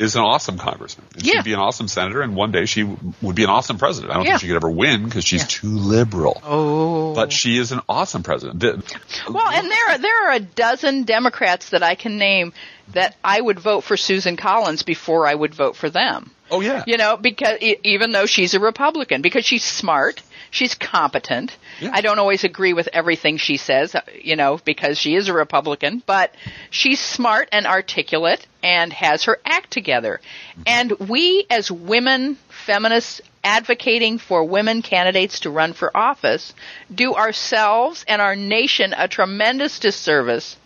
[0.03, 1.07] is an awesome congressman.
[1.15, 1.35] And Yeah.
[1.35, 4.13] She'd be an awesome senator, and one day she w- would be an awesome president.
[4.13, 4.33] I don't Yeah.
[4.33, 5.47] think she could ever win because she's Yeah.
[5.49, 6.41] too liberal.
[6.45, 8.61] oh, But she is an awesome president.
[8.61, 8.83] The-
[9.29, 12.53] Well, and there are, there are a dozen Democrats that I can name
[12.93, 16.31] that I would vote for Susan Collins before I would vote for them.
[16.53, 16.85] Oh yeah.
[16.87, 21.57] You know, because e- even though she's a Republican, because she's smart, she's competent.
[21.81, 21.91] Yeah.
[21.93, 25.33] I don't always agree with everything she says, uh, you know, because she is a
[25.33, 26.33] Republican, but
[26.71, 30.21] she's smart and articulate and has her act together.
[30.67, 36.55] And we as women feminists advocating for women candidates to run for office
[36.95, 40.57] do ourselves and our nation a tremendous disservice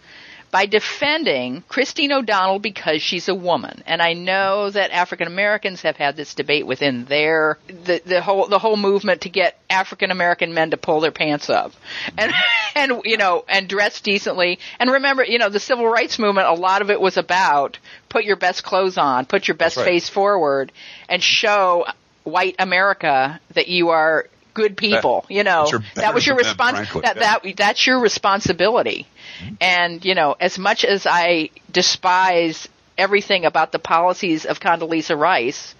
[0.50, 3.82] by defending Christine O'Donnell because she's a woman.
[3.86, 8.48] And I know that African Americans have had this debate within their the, the whole
[8.48, 11.72] the whole movement to get African American men to pull their pants up
[12.16, 12.32] and
[12.74, 14.58] and you know and dress decently.
[14.78, 17.78] And remember, you know, the civil rights movement a lot of it was about
[18.08, 19.84] put your best clothes on, put your best right.
[19.84, 20.72] face forward
[21.08, 21.86] and show
[22.24, 25.66] white America that you are good people, you know.
[25.70, 27.38] that That was your than them, response that Yeah.
[27.42, 29.06] that that's your responsibility.
[29.40, 29.54] Mm-hmm.
[29.60, 32.68] And, you know, as much as I despise
[32.98, 35.74] everything about the policies of Condoleezza Rice,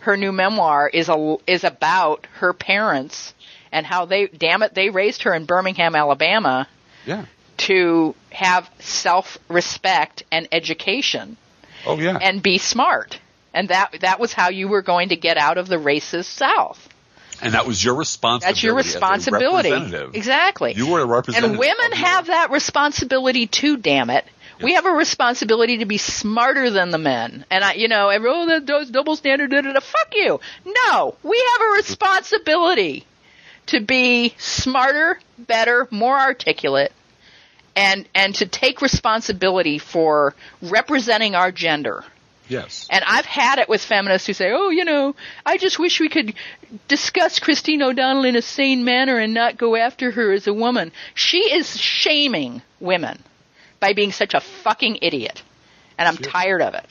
[0.00, 3.34] her new memoir is a, is about her parents
[3.72, 6.68] and how they, damn it, they raised her in Birmingham, Alabama
[7.06, 7.24] Yeah.
[7.58, 11.36] to have self-respect and education
[11.86, 12.18] Oh yeah.
[12.20, 13.18] and be smart.
[13.54, 16.88] And that, that was how you were going to get out of the racist South.
[17.42, 18.52] And that was your responsibility.
[18.52, 20.16] That's your responsibility.
[20.16, 20.74] Exactly.
[20.74, 21.50] You were a representative.
[21.50, 24.24] And women have that responsibility too, damn it.
[24.60, 27.44] We have a responsibility to be smarter than the men.
[27.48, 29.80] And I, you know, every, oh, that does double standard, da, da, da.
[29.80, 30.40] Fuck you.
[30.66, 33.06] No, we have a responsibility
[33.66, 36.92] to be smarter, better, more articulate,
[37.76, 42.04] and, and to take responsibility for representing our gender.
[42.48, 42.86] Yes.
[42.90, 46.08] And I've had it with feminists who say, "Oh, you know, I just wish we
[46.08, 46.34] could
[46.88, 50.92] discuss Christine O'Donnell in a sane manner and not go after her as a woman."
[51.14, 53.22] She is shaming women
[53.80, 55.42] by being such a fucking idiot,
[55.98, 56.86] and I'm tired of it.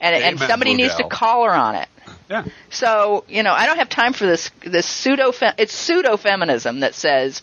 [0.00, 1.88] And and Amen, somebody needs to call her on it.
[2.28, 2.44] Yeah.
[2.70, 6.94] So you know, I don't have time for this this pseudo it's pseudo feminism that
[6.94, 7.42] says,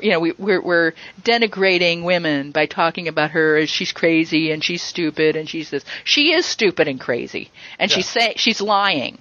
[0.00, 4.62] you know, we, we're we're denigrating women by talking about her as she's crazy and
[4.62, 5.84] she's stupid and she's this.
[6.04, 9.18] She is stupid and crazy, and she's say she's lying,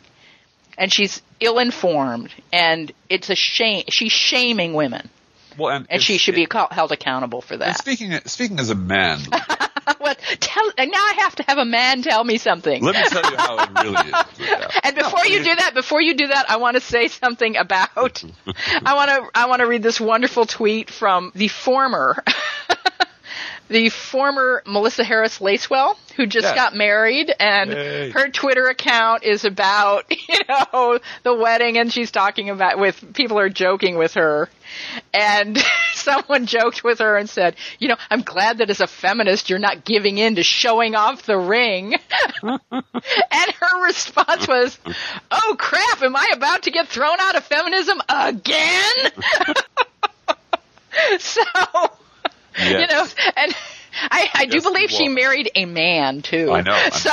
[0.78, 3.84] and she's ill informed, and it's a shame.
[3.90, 5.10] She's shaming women,
[5.58, 7.78] Well, and, and she should be ca- held accountable for that.
[7.78, 9.20] speaking speaking as a man,
[9.98, 10.18] what?
[10.40, 12.84] Tell and now I have to have a man tell me something.
[12.84, 14.14] let me tell you how it really is.
[14.40, 14.68] Yeah.
[14.84, 17.08] And before No, you mean, do that, before you do that, I want to say
[17.08, 17.90] something about.
[17.96, 18.02] I
[18.96, 19.30] want to.
[19.36, 22.24] I want to read this wonderful tweet from the former,
[23.72, 26.56] the former Melissa Harris Lacewell, who just Yeah.
[26.56, 28.10] got married, and Yay.
[28.12, 33.40] her Twitter account is about you know the wedding, and she's talking about with people
[33.40, 34.50] are joking with her,
[35.14, 35.58] and
[35.94, 39.58] someone joked with her and said, "You know, I'm glad that as a feminist you're
[39.60, 41.96] not giving in to showing off the ring."
[42.44, 44.78] and her response was,
[45.32, 49.12] "Oh crap, am I about to get thrown out of feminism again?"
[51.20, 51.42] so,
[52.58, 52.82] Yes.
[52.82, 53.56] you know, and
[54.10, 56.52] I, I do believe she married a man too.
[56.52, 56.72] I know.
[56.74, 57.10] I'm So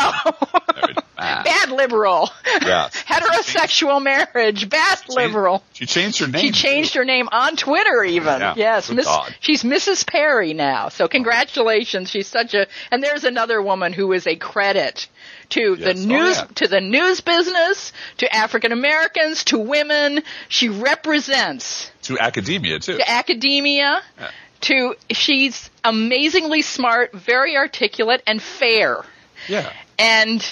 [0.77, 1.45] Married a man.
[1.45, 2.31] bad liberal.
[2.63, 3.03] Yes.
[3.09, 5.63] Heterosexual marriage, bad liberal.
[5.73, 6.41] She changed her name.
[6.41, 8.41] She changed her name on Twitter even.
[8.41, 9.09] Yeah, yes, Miss,
[9.41, 10.07] she's Mrs.
[10.07, 10.89] Perry now.
[10.89, 12.11] So congratulations.
[12.11, 15.09] She's such a and there's another woman who is a credit
[15.51, 16.05] to the Yes.
[16.05, 16.45] Oh, news yeah.
[16.57, 20.23] to the news business, to African Americans, to women.
[20.49, 22.99] She represents to academia too.
[22.99, 24.01] to academia.
[24.19, 24.31] Yeah.
[24.63, 29.05] To she's amazingly smart, very articulate, and fair.
[29.49, 29.73] Yeah.
[29.99, 30.43] And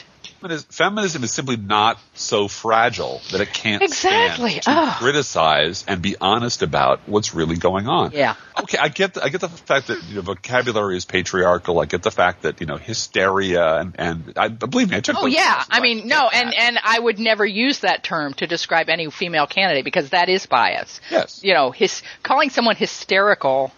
[0.40, 4.60] Feminism, feminism is simply not so fragile that it can't Exactly.
[4.66, 4.94] Oh.
[4.98, 8.12] criticize and be honest about what's really going on.
[8.12, 8.34] Yeah.
[8.60, 11.80] Okay, I get the, I get the fact that you know, vocabulary is patriarchal.
[11.80, 15.16] I get the fact that you know hysteria and and I believe me, I took.
[15.18, 15.64] Oh yeah.
[15.70, 16.58] I mean no, and that.
[16.58, 20.44] and I would never use that term to describe any female candidate because that is
[20.46, 21.00] bias.
[21.10, 21.40] Yes.
[21.42, 23.72] You know, his calling someone hysterical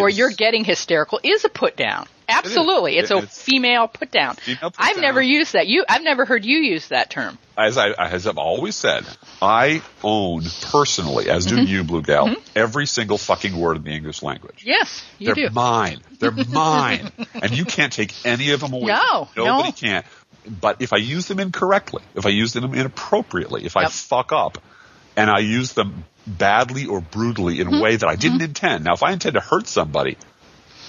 [0.00, 2.06] or you're getting hysterical is a put down.
[2.26, 4.36] Absolutely, it's a It's- female put down.
[4.36, 5.02] Female put I've down.
[5.02, 5.66] never used that.
[5.66, 7.38] You, I've never heard you use that term.
[7.56, 9.04] as I as I've always said,
[9.42, 11.56] I own personally, as Mm-hmm.
[11.56, 14.62] do you, Blue Gal, every single fucking word in the English language.
[14.64, 15.54] Yes, you They're do.
[15.54, 16.00] mine.
[16.18, 17.10] They're mine.
[17.34, 18.86] and you can't take any of them away.
[18.86, 19.72] No, Nobody no.
[19.72, 20.04] can.
[20.46, 24.58] But if I use them incorrectly, if I use them inappropriately, if I fuck up
[25.16, 27.74] and I use them badly or brutally Mm-hmm.
[27.74, 28.84] in a way that I didn't intend.
[28.84, 30.16] Now, if I intend to hurt somebody,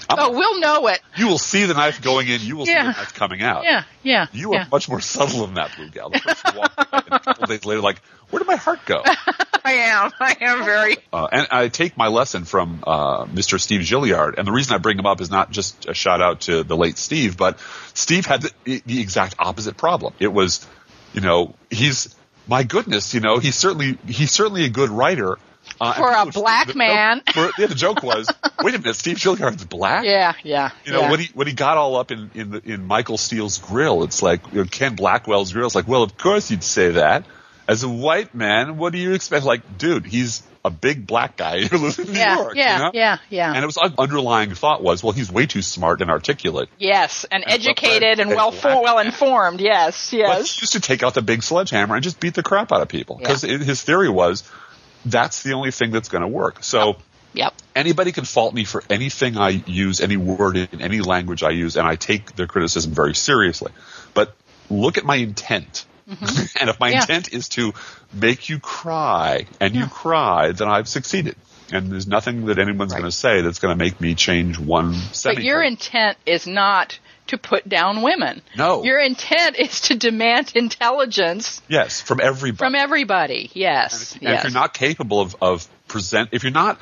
[0.09, 1.01] oh, we'll know it.
[1.17, 3.63] you will see the knife going in, you will see the knife coming out.
[3.63, 4.27] Yeah, yeah.
[4.31, 4.63] You yeah.
[4.63, 6.09] are much more subtle than that, Blue Gal.
[6.09, 9.03] The person walking a couple days later, like, where did my heart go?
[9.65, 10.11] I am.
[10.19, 10.97] I am very.
[11.11, 13.59] Uh, and I take my lesson from uh, Mr.
[13.59, 16.41] Steve Gilliard, and the reason I bring him up is not just a shout out
[16.41, 17.59] to the late Steve, but
[17.93, 20.13] Steve had the, the exact opposite problem.
[20.19, 20.65] It was,
[21.13, 22.15] you know, he's
[22.47, 25.37] my goodness, you know, he's certainly he's certainly a good writer.
[25.81, 27.21] Uh, For a black the man.
[27.33, 28.31] for- yeah, the joke was,
[28.61, 30.05] wait a minute, Steve Gilliard's black.
[30.05, 30.69] Yeah, yeah.
[30.85, 31.11] You know, yeah.
[31.11, 34.21] when he when he got all up in in, the, in Michael Steele's grill, it's
[34.21, 35.65] like you know, Ken Blackwell's grill.
[35.65, 37.25] It's like, well, of course you'd say that.
[37.67, 39.43] As a white man, what do you expect?
[39.43, 42.55] Like, dude, he's a big black guy who lives in New yeah, York.
[42.55, 42.91] yeah, you know?
[42.93, 43.53] yeah, yeah.
[43.53, 46.69] And it was uh, underlying thought was, well, he's way too smart and articulate.
[46.79, 49.61] yes, and, And educated and and well well informed.
[49.61, 50.55] Yes, But yes.
[50.55, 52.87] he used to take out the big sledgehammer and just beat the crap out of
[52.89, 54.43] people because his theory was
[55.05, 56.63] that's the only thing that's going to work.
[56.63, 56.97] So
[57.33, 57.53] Yep.
[57.75, 61.75] anybody can fault me for anything I use, any word in any language I use,
[61.75, 63.71] and I take their criticism very seriously.
[64.13, 64.33] But
[64.69, 65.85] look at my intent.
[66.59, 66.93] and if my Mm-hmm.
[66.93, 67.01] Yeah.
[67.01, 67.73] intent is to
[68.13, 71.35] make you cry and you cry, then I've succeeded.
[71.71, 72.99] And there's nothing that anyone's Right.
[72.99, 75.45] going to say that's going to make me change one But semicolon.
[75.45, 78.43] your intent is not to put down women.
[78.55, 78.83] No.
[78.83, 82.57] Your intent is to demand intelligence yes, from everybody.
[82.57, 83.49] from everybody.
[83.53, 84.13] Yes.
[84.13, 84.37] And yes.
[84.37, 86.79] if you're not capable of, of present, if you're not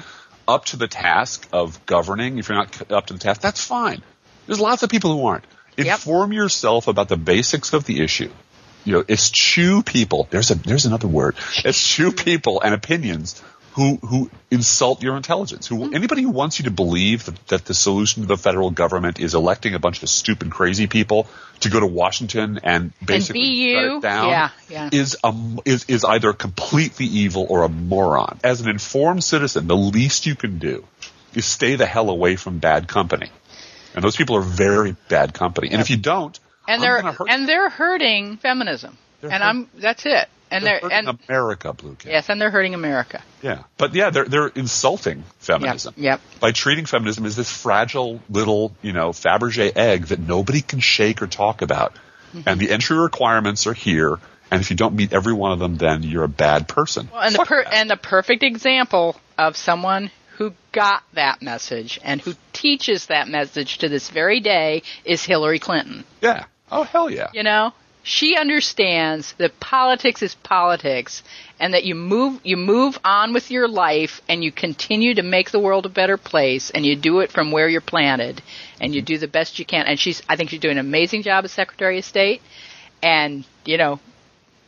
[0.49, 4.01] up to the task of governing, if you're not up to the task, that's fine.
[4.47, 5.45] There's lots of people who aren't.
[5.77, 5.88] Yep.
[5.88, 8.29] Inform yourself about the basics of the issue.
[8.86, 10.28] You know, eschew people.
[10.30, 11.36] There's a there's another word.
[11.65, 13.41] Eschew people and opinions
[13.74, 15.67] who who insult your intelligence.
[15.67, 15.96] Who Mm-hmm.
[15.96, 19.34] anybody who wants you to believe that, that the solution to the federal government is
[19.34, 21.28] electing a bunch of stupid, crazy people
[21.62, 24.89] to go to Washington and basically be shut it down Yeah, yeah.
[24.91, 25.34] is a,
[25.65, 28.39] is is either completely evil or a moron.
[28.43, 30.86] As an informed citizen, the least you can do
[31.34, 33.30] is stay the hell away from bad company.
[33.96, 35.69] And those people are very bad company.
[35.72, 38.97] And if you don't, and I'm they're and they're hurting feminism.
[39.21, 40.28] They're and hurt- I'm that's it.
[40.52, 42.12] And they're they're, hurting and America, Blue Cat.
[42.12, 43.23] yes, and they're hurting America.
[43.41, 45.26] Yeah, but yeah, they're they're insulting Yep.
[45.39, 46.21] feminism Yep.
[46.39, 51.21] by treating feminism as this fragile little, you know, Fabergé egg that nobody can shake
[51.23, 51.95] or talk about.
[52.36, 52.47] Mm-hmm.
[52.49, 54.17] And the entry requirements are here.
[54.52, 57.10] And if you don't meet every one of them, then you're a bad person.
[57.12, 57.73] Well, and the per- that.
[57.73, 63.80] and the perfect example of someone who got that message and who teaches that message
[63.80, 66.04] to this very day is Hillary Clinton.
[66.21, 66.45] yeah.
[66.71, 67.30] Oh hell yeah.
[67.34, 67.73] You know,
[68.04, 71.23] she understands that politics is politics
[71.60, 75.52] and that you move you move on with your life and you continue to make
[75.52, 78.41] the world a better place and you do it from where you're planted
[78.82, 79.06] and you mm-hmm.
[79.06, 79.86] do the best you can.
[79.86, 82.41] And she's I think she's doing an amazing job as Secretary of State
[83.02, 83.99] and you know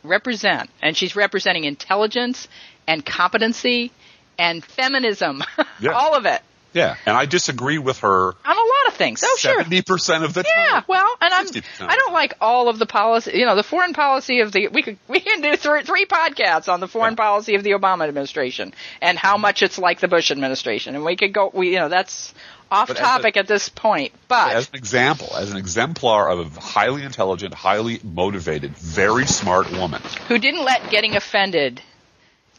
[0.02, 0.70] represent.
[0.80, 2.48] And she's representing intelligence
[2.86, 3.92] and competency
[4.38, 5.42] and feminism.
[5.78, 5.90] Yeah.
[5.90, 6.40] all of it
[6.76, 9.24] Yeah, and I disagree with her on a lot of things.
[9.24, 9.56] Oh, sure.
[9.56, 10.52] Seventy percent of the time.
[10.56, 13.32] Yeah, well, and I'm 60% I don't like all of the policy.
[13.34, 16.72] You know, the foreign policy of the we could we can do three, three podcasts
[16.72, 17.24] on the foreign Yeah.
[17.24, 21.16] policy of the Obama administration and how much it's like the Bush administration, and we
[21.16, 21.50] could go.
[21.52, 22.34] We you know that's
[22.70, 26.28] off But as a- topic at this point, but As an example, as an exemplar
[26.28, 30.02] of a highly intelligent, highly motivated, very smart woman.
[30.28, 31.80] who didn't let getting offended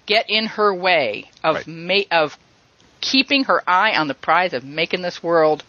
[0.06, 1.68] get in her way of Right.
[1.68, 2.38] ma- of
[3.12, 5.64] keeping her eye on the prize of making this world,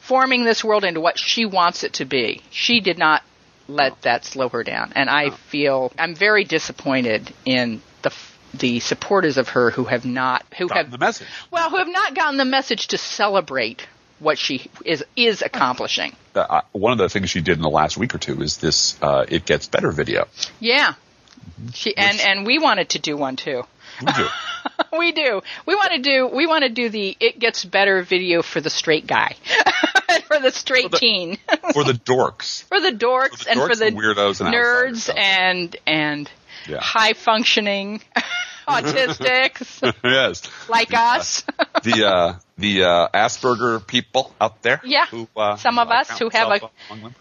[0.00, 2.42] forming this world into what she wants it to be.
[2.50, 3.22] She did not
[3.68, 8.12] let that slow her down, and I feel I'm very disappointed in the
[8.54, 11.26] the supporters of her who have not who Gotten have the message.
[11.50, 13.86] well who have not gotten the message to celebrate
[14.18, 16.14] what she is is accomplishing.
[16.34, 18.96] Uh, one of the things she did in the last week or two is this
[19.02, 20.26] uh, "It Gets Better" video.
[20.60, 20.94] Yeah.
[21.72, 23.62] She and and we wanted to do one too.
[24.04, 24.26] We do.
[24.98, 25.42] we do.
[25.66, 26.26] We want to do.
[26.28, 29.36] We want to do the "It Gets Better" video for the straight guy,
[30.26, 31.36] for the straight the- teen,
[31.72, 32.64] for the dorks.
[32.64, 36.30] for the dorks, For the and dorks for the and weirdos and nerds and and
[36.68, 36.78] Yeah.
[36.80, 38.00] high functioning
[38.68, 40.42] autistics yes.
[40.68, 41.44] like us.
[41.82, 44.80] The uh, the uh, Asperger people out there.
[44.84, 45.06] Yeah.
[45.06, 46.70] Who, uh, Some of us who have a-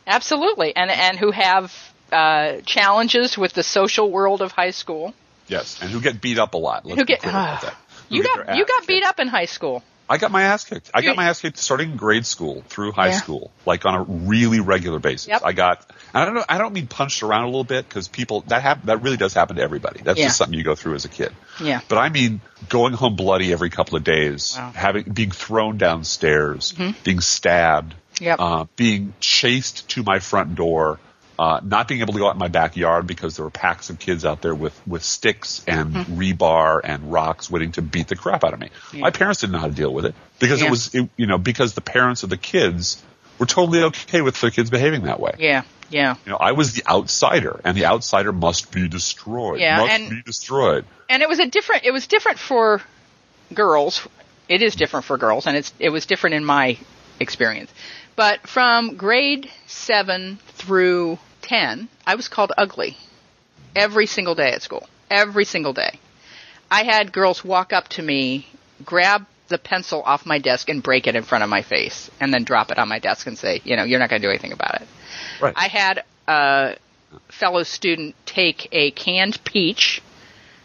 [0.07, 1.73] Absolutely, and and who have
[2.11, 5.13] uh, challenges with the social world of high school.
[5.51, 6.85] Yes, and who get beat up a lot.
[6.85, 7.75] Let's Who get- that.
[8.09, 9.83] Who You got you got beat up in high school.
[10.09, 10.91] I got my ass kicked.
[10.93, 13.19] I got my ass kicked starting grade school through high Yeah.
[13.19, 15.29] school, like on a really regular basis.
[15.29, 15.41] Yep.
[15.45, 18.41] I got, I don't know, I don't mean punched around a little bit because people
[18.47, 20.01] that happen, that really does happen to everybody.
[20.03, 20.25] That's Yeah.
[20.25, 21.31] just something you go through as a kid.
[21.61, 21.79] Yeah.
[21.87, 24.63] But I mean going home bloody every couple of days, Wow.
[24.67, 24.77] Mm-hmm.
[24.77, 26.73] having being thrown downstairs,
[27.05, 28.39] being stabbed, Yep.
[28.39, 30.99] uh, being chased to my front door,
[31.41, 33.97] uh, not being able to go out in my backyard because there were packs of
[33.97, 36.19] kids out there with, with sticks and Mm-hmm.
[36.21, 38.69] rebar and rocks waiting to beat the crap out of me.
[38.93, 40.67] My parents didn't know how to deal with it because Yeah.
[40.67, 43.01] it was, it, you know, because the parents of the kids
[43.39, 45.31] were totally okay with their kids behaving that way.
[45.39, 46.15] Yeah, yeah.
[46.25, 49.59] You know, I was the outsider, and the outsider must be destroyed.
[49.59, 50.85] Yeah, must and- be destroyed.
[51.09, 52.81] and it was a different it was different for
[53.53, 54.07] girls
[54.47, 56.77] it is different for girls and it's it was different in my
[57.19, 57.69] experience
[58.15, 61.17] but from grade 7 through
[61.51, 62.97] 10 i was called ugly
[63.75, 65.99] every single day at school every single day
[66.69, 68.47] i had girls walk up to me
[68.85, 72.33] grab the pencil off my desk and break it in front of my face and
[72.33, 74.31] then drop it on my desk and say you know you're not going to do
[74.31, 74.87] anything about it
[75.41, 75.53] Right.
[75.57, 76.77] I had a
[77.29, 80.01] fellow student take a canned peach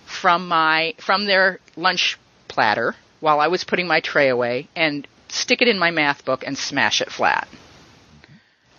[0.05, 2.19] from my from their lunch
[2.49, 6.45] platter while I was putting my tray away and stick it in my math book
[6.47, 7.49] and smash it flat.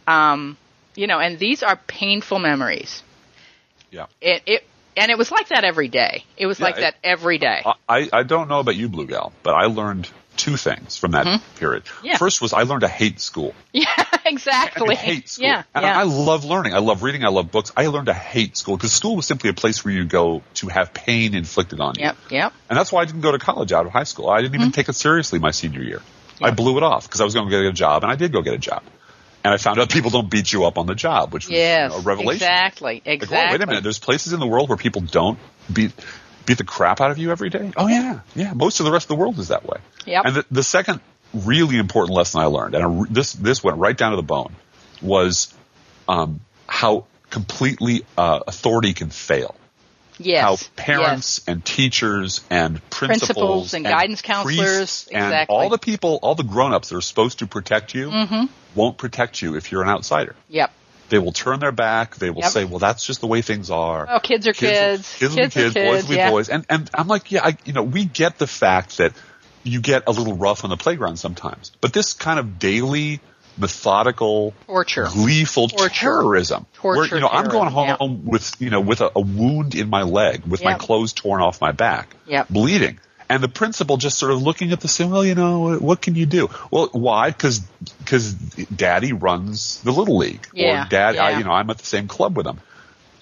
[0.05, 0.57] Um,
[0.97, 3.03] you know, and these are painful memories.
[3.91, 4.07] yeah.
[4.19, 4.63] It it
[4.97, 6.25] and it was like that every day.
[6.37, 7.63] It was Yeah, like it- that every day.
[7.87, 11.41] I, I don't know about you, Blue Gal, but I learned two things from that
[11.55, 11.85] period.
[11.85, 12.05] Mm-hmm.
[12.07, 12.17] Yeah.
[12.17, 13.53] First was I learned to hate school.
[13.73, 14.87] yeah, I exactly.
[14.87, 15.45] could hate school.
[15.47, 15.97] Yeah, and yeah.
[15.97, 16.73] I, I love learning.
[16.73, 17.23] I love reading.
[17.23, 17.71] I love books.
[17.77, 20.67] I learned to hate school because school was simply a place where you go to
[20.67, 22.05] have pain inflicted on you.
[22.05, 22.53] yep, yep.
[22.69, 24.29] And that's why I didn't go to college out of high school.
[24.29, 26.01] I didn't even take it seriously my senior year.
[26.41, 28.31] I blew it off because I was going to get a job, and I did
[28.31, 28.83] go get a job.
[29.47, 31.63] And I found out people don't beat you up on the job, which was you
[31.63, 32.43] know, a revelation.
[32.43, 33.37] exactly, Like, exactly.
[33.37, 33.81] oh, wait a minute.
[33.81, 35.39] There's places in the world where people don't
[35.71, 35.93] beat
[36.45, 37.71] beat the crap out of you every day.
[37.77, 38.51] Oh yeah, yeah.
[38.53, 39.77] Most of the rest of the world is that way.
[40.05, 40.25] Yep.
[40.25, 40.99] And the, the second
[41.33, 44.53] really important lesson I learned, and I, this this went right down to the bone,
[45.01, 45.53] was
[46.09, 49.55] um, how completely uh, authority can fail.
[50.19, 50.69] Yes, How yes.
[50.75, 55.55] parents and teachers and principals, Principals and guidance counselors, and exactly.
[55.55, 58.45] all the people, all the grown-ups that are supposed to protect you, Mm-hmm.
[58.75, 60.35] won't protect you if you're an outsider.
[60.49, 60.71] Yep.
[61.09, 62.17] They will turn their back.
[62.17, 62.51] They will Yep.
[62.51, 65.15] say, "Well, that's just the way things are." Oh, kids are kids.
[65.17, 65.73] Kids, will be Kids are kids.
[65.75, 66.29] Boys kids, will be yeah.
[66.31, 66.49] boys.
[66.49, 69.13] And and I'm like, yeah, I, you know, we get the fact that
[69.63, 73.21] you get a little rough on the playground sometimes, but this kind of daily,
[73.57, 75.07] methodical, Torture.
[75.11, 75.89] gleeful Torture.
[75.93, 79.75] terrorism, where Torture you know I'm going home with you know with a, a wound
[79.75, 82.49] in my leg, with my clothes torn off my back, Yep.
[82.49, 82.99] bleeding.
[83.29, 86.15] And the principal just sort of looking at the saying, well, you know, what can
[86.15, 86.49] you do?
[86.71, 87.29] Well, why?
[87.29, 87.59] Because
[87.99, 91.85] because daddy runs the little league, Yeah, or dad, I, you know, I'm at the
[91.85, 92.59] same club with him.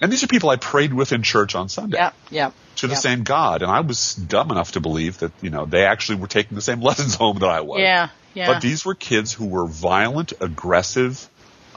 [0.00, 2.52] And these are people I prayed with in church on Sunday Yep, yep.
[2.76, 3.02] to the yep.
[3.02, 6.26] same God, and I was dumb enough to believe that you know they actually were
[6.26, 7.80] taking the same lessons home that I was.
[7.80, 8.52] Yeah, yeah.
[8.52, 11.28] But these were kids who were violent, aggressive.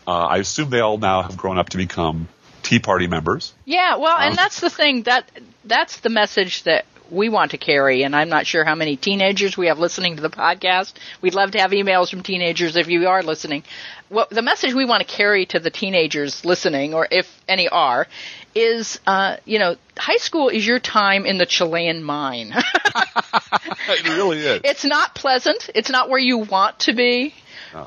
[0.07, 2.27] Uh, I assume they all now have grown up to become
[2.63, 3.53] Tea Party members.
[3.65, 5.29] Yeah, well, Um, and that's the thing that
[5.65, 9.57] that's the message that we want to carry, and I'm not sure how many teenagers
[9.57, 10.93] we have listening to the podcast.
[11.21, 13.63] We'd love to have emails from teenagers if you are listening.
[14.09, 18.07] What the message we want to carry to the teenagers listening, or if any are,
[18.55, 22.53] is uh, you know, high school is your time in the Chilean mine.
[22.55, 24.61] it really is.
[24.63, 25.69] it's not pleasant.
[25.75, 27.33] It's not where you want to be,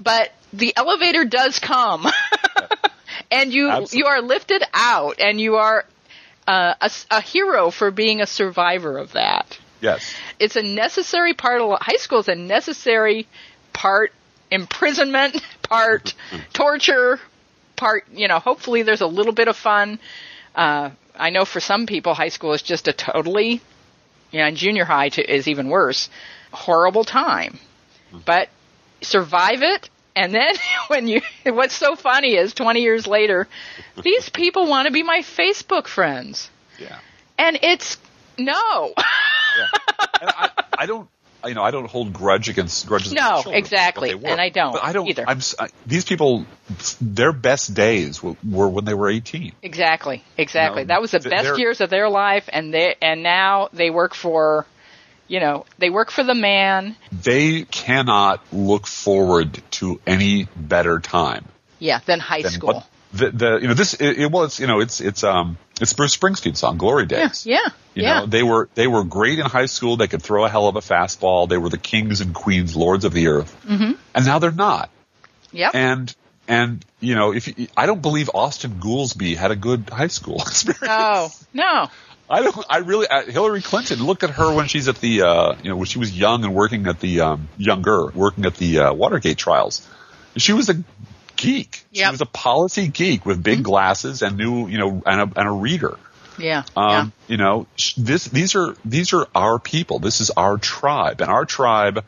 [0.01, 2.07] but the elevator does come,
[3.31, 3.99] and you Absolutely.
[3.99, 5.85] you are lifted out, and you are
[6.47, 9.59] uh, a, a hero for being a survivor of that.
[9.81, 10.15] Yes.
[10.39, 12.21] It's a necessary part of high school.
[12.21, 13.27] is a necessary
[13.73, 14.13] part
[14.51, 16.15] imprisonment, part
[16.53, 17.21] torture,
[17.77, 18.39] part you know.
[18.39, 19.99] Hopefully, there's a little bit of fun.
[20.55, 23.61] Uh, I know for some people, high school is just a totally,
[24.31, 26.09] you know, and junior high to, is even worse,
[26.53, 27.59] horrible time.
[28.27, 28.49] But
[29.01, 30.55] survive it, and then
[30.89, 33.49] when you, what's so funny is 20 years later,
[34.03, 36.99] these people want to be my Facebook friends, Yeah.
[37.39, 37.99] and it's
[38.39, 38.95] no.
[38.97, 39.67] Yeah.
[40.21, 41.09] And I, I don't.
[41.45, 43.13] You know, I don't hold grudge against grudges.
[43.13, 44.15] No, against exactly.
[44.15, 44.29] were.
[44.29, 45.25] And I don't I don't either.
[45.27, 45.41] I'm.
[45.59, 46.47] I, these people,
[47.01, 49.53] their best days were, were when they were 18.
[49.61, 50.83] Exactly, exactly.
[50.83, 54.15] No, that was the best years of their life, and they and now they work
[54.15, 54.67] for,
[55.33, 56.95] you know, they work for the man.
[57.11, 61.47] They cannot look forward to any better time
[61.79, 62.85] Yeah, than high than school.
[63.15, 65.95] the, the you know this it, it well it's you know it's it's um it's
[65.95, 67.47] Bruce Springsteen song Glory Days.
[67.47, 67.59] yeah,
[67.95, 68.21] You yeah.
[68.21, 69.97] know, they were they were great in high school.
[69.97, 71.49] They could throw a hell of a fastball.
[71.49, 73.57] They were the kings and queens, lords of the earth.
[73.67, 73.93] Mm-hmm.
[74.15, 74.91] And now they're not.
[75.51, 75.75] yep.
[75.75, 76.15] And
[76.47, 80.37] and you know, if you, I don't believe Austan Goolsbee had a good high school
[80.47, 80.83] experience.
[80.91, 81.89] Oh no.
[82.33, 82.67] I don't.
[82.69, 83.07] I really.
[83.07, 84.03] Uh, Hillary Clinton.
[84.03, 85.23] Look at her when she's at the.
[85.23, 88.57] Uh, you know, when she was young and working at the um, younger, working at
[88.57, 89.87] the uh, Watergate trials.
[90.37, 90.83] She was a
[91.37, 91.85] geek.
[92.07, 94.67] She was a policy geek with big glasses and knew.
[94.67, 95.99] You know, and a, and a reader.
[96.39, 97.67] Yeah, Um, You know,
[97.99, 98.25] this.
[98.25, 99.99] These are these are our people.
[99.99, 102.03] This is our tribe, and our tribe.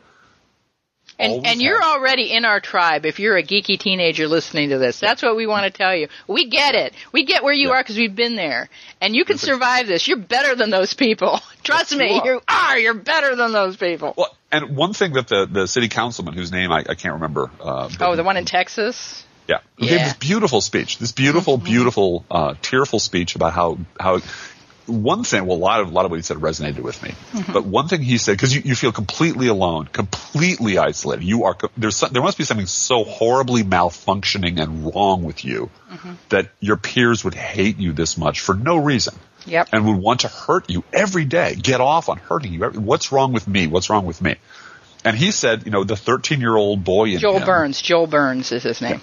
[1.17, 4.69] And always and you're has- already in our tribe if you're a geeky teenager listening
[4.69, 4.99] to this.
[4.99, 6.07] That's what we want to tell you.
[6.27, 6.93] We get it.
[7.11, 7.75] We get where you Yeah.
[7.75, 8.69] are because we've been there.
[8.99, 10.07] And you can survive this.
[10.07, 11.39] You're better than those people.
[11.63, 12.15] Trust Yes, me.
[12.15, 12.25] you are.
[12.27, 12.79] You are.
[12.79, 14.13] You're better than those people.
[14.17, 17.49] Well, and one thing that the the city councilman, whose name I, I can't remember.
[17.61, 19.23] Uh, Oh, the one in Texas?
[19.47, 24.19] Yeah, who gave this beautiful speech, this beautiful, beautiful, uh, tearful speech about how how
[24.87, 25.45] one thing.
[25.45, 27.53] Well, a lot of a lot of what he said resonated with me, mm-hmm.
[27.53, 31.23] but one thing he said because you, you feel completely alone, completely isolated.
[31.23, 35.69] You are there's some, there must be something so horribly malfunctioning and wrong with you
[35.91, 36.13] mm-hmm.
[36.29, 39.15] that your peers would hate you this much for no reason.
[39.47, 39.69] Yep.
[39.71, 42.61] And would want to hurt you every day, get off on hurting you.
[42.61, 43.67] What's wrong with me?
[43.67, 44.37] What's wrong with me?
[45.03, 47.81] And he said, you know, the 13 year old boy in Joel him, Burns.
[47.81, 49.01] Joel Burns is his name.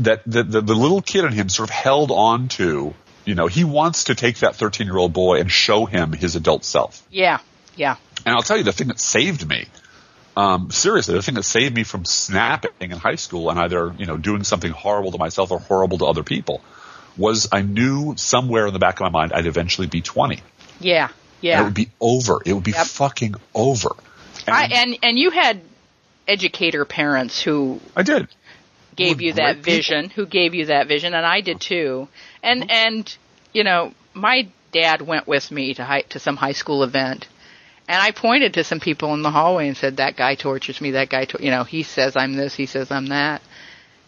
[0.00, 2.92] that the, the, the little kid in him sort of held on to,
[3.26, 6.36] you know, he wants to take that 13 year old boy and show him his
[6.36, 7.06] adult self.
[7.10, 7.38] Yeah,
[7.76, 7.96] yeah.
[8.24, 9.66] And I'll tell you the thing that saved me,
[10.36, 14.06] um, seriously, the thing that saved me from snapping in high school and either, you
[14.06, 16.62] know, doing something horrible to myself or horrible to other people
[17.16, 20.40] was I knew somewhere in the back of my mind I'd eventually be 20.
[20.80, 21.60] Yeah, And yeah.
[21.60, 22.40] it would be over.
[22.44, 22.86] It would be Yep.
[22.86, 23.90] fucking over.
[24.46, 25.60] And I, and and you had
[26.28, 28.28] educator parents who I did.
[28.96, 29.72] Gave Were you that great people.
[29.74, 32.08] vision, who gave you that vision, and I did too.
[32.42, 32.72] And uh-huh.
[32.72, 33.16] and
[33.52, 37.28] you know, my dad went with me to high, to some high school event,
[37.88, 40.92] and I pointed to some people in the hallway and said, "That guy tortures me.
[40.92, 43.42] That guy, tor-, you know, he says I'm this, he says I'm that."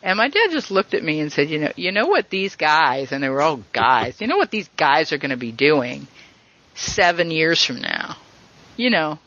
[0.03, 2.57] And my dad just looked at me and said, "You know, you know what these
[2.57, 4.21] guys, and they were all guys.
[4.21, 6.07] You know what these guys are going to be doing
[6.75, 8.17] seven years from now.
[8.77, 9.19] You know,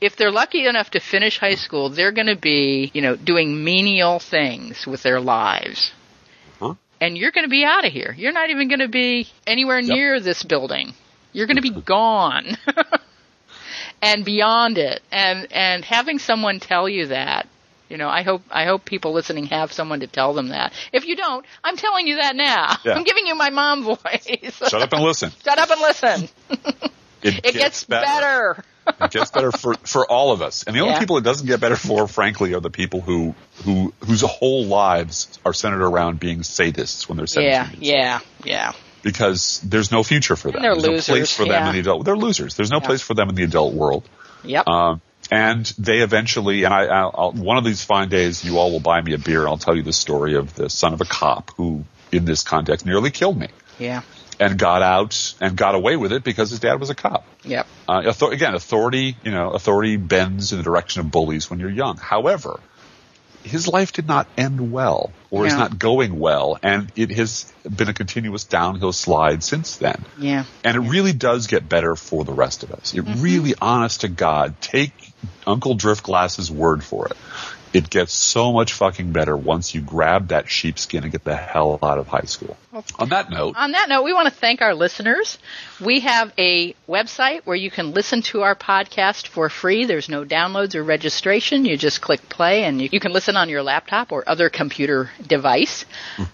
[0.00, 3.62] if they're lucky enough to finish high school, they're going to be, you know, doing
[3.64, 5.92] menial things with their lives.
[6.58, 6.74] Huh?
[7.00, 8.14] And you're going to be out of here.
[8.16, 9.88] You're not even going to be anywhere Yep.
[9.94, 10.94] near this building.
[11.32, 12.56] You're going to be gone.
[14.02, 15.00] and beyond it.
[15.12, 17.46] And and having someone tell you that,
[17.88, 20.72] you know, I hope I hope people listening have someone to tell them that.
[20.92, 22.76] If you don't, I'm telling you that now.
[22.84, 22.94] Yeah.
[22.94, 24.26] I'm giving you my mom voice.
[24.68, 25.30] Shut up and listen.
[25.44, 26.28] Shut up and listen.
[27.22, 28.64] It, It gets better.
[29.00, 30.62] It gets better for for all of us.
[30.64, 30.98] And the only Yeah.
[31.00, 33.34] people it doesn't get better for, frankly, are the people who
[33.64, 38.72] who whose whole lives are centered around being sadists when they're 17 Yeah, yeah, yeah.
[39.02, 40.62] Because there's no future for them.
[40.62, 41.68] they're there's no place losers, for them yeah.
[41.68, 42.04] in the adult.
[42.04, 42.54] They're losers.
[42.54, 42.86] There's no Yeah.
[42.86, 44.08] place for them in the adult world.
[44.44, 44.68] Yep.
[44.68, 48.72] Um, and they eventually, and I, I'll, I'll, one of these fine days, you all
[48.72, 51.00] will buy me a beer, and I'll tell you the story of the son of
[51.00, 54.02] a cop who, in this context, nearly killed me, yeah.
[54.40, 57.24] And got out and got away with it because his dad was a cop.
[57.44, 57.66] Yep.
[57.88, 61.70] Uh, author- again, authority, you know, authority bends in the direction of bullies when you're
[61.70, 61.96] young.
[61.98, 62.58] However,
[63.42, 67.88] his life did not end well, or is not going well, and it has been
[67.88, 70.04] a continuous downhill slide since then.
[70.18, 70.44] Yeah.
[70.62, 72.92] And it really does get better for the rest of us.
[72.92, 73.22] It Mm-hmm.
[73.22, 74.92] really, honest to God, take
[75.46, 77.16] Uncle Driftglass's word for it.
[77.72, 81.78] It gets so much fucking better once you grab that sheepskin and get the hell
[81.82, 82.56] out of high school.
[82.98, 85.38] On that note, On that note, we want to thank our listeners.
[85.80, 89.84] We have a website where you can listen to our podcast for free.
[89.84, 91.64] There's no downloads or registration.
[91.64, 95.10] You just click play and you, you can listen on your laptop or other computer
[95.24, 95.84] device.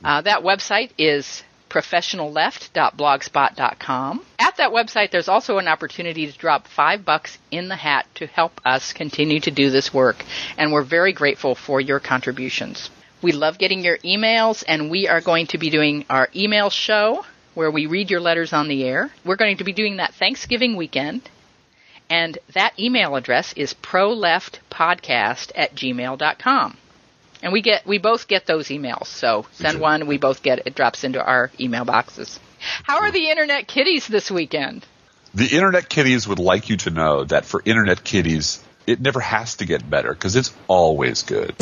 [0.05, 4.27] Uh, that website is professionalleft.blogspot.com.
[4.39, 8.27] At that website, there's also an opportunity to drop five bucks in the hat to
[8.27, 10.25] help us continue to do this work,
[10.57, 12.91] and we're very grateful for your contributions.
[13.23, 17.25] We love getting your emails, and we are going to be doing our email show
[17.55, 19.11] where we read your letters on the air.
[19.25, 21.29] We're going to be doing that Thanksgiving weekend,
[22.11, 26.77] and that email address is proleftpodcast at gmail.com.
[27.43, 29.07] And we get we both get those emails.
[29.07, 30.67] So send one, we both get it.
[30.67, 32.41] It drops into our email boxes.
[32.83, 34.87] How are the internet kitties this weekend?
[35.37, 39.57] the internet kitties would like you to know that for internet kitties, it never has
[39.57, 41.55] to get better because it's always good.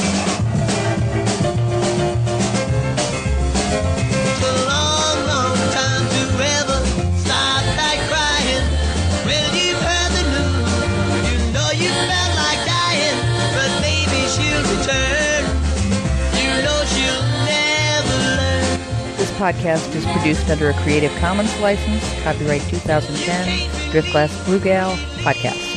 [19.35, 23.47] Podcast is produced under a Creative Commons license, copyright 2010,
[23.91, 25.74] Driftglass Blue Gal Podcast.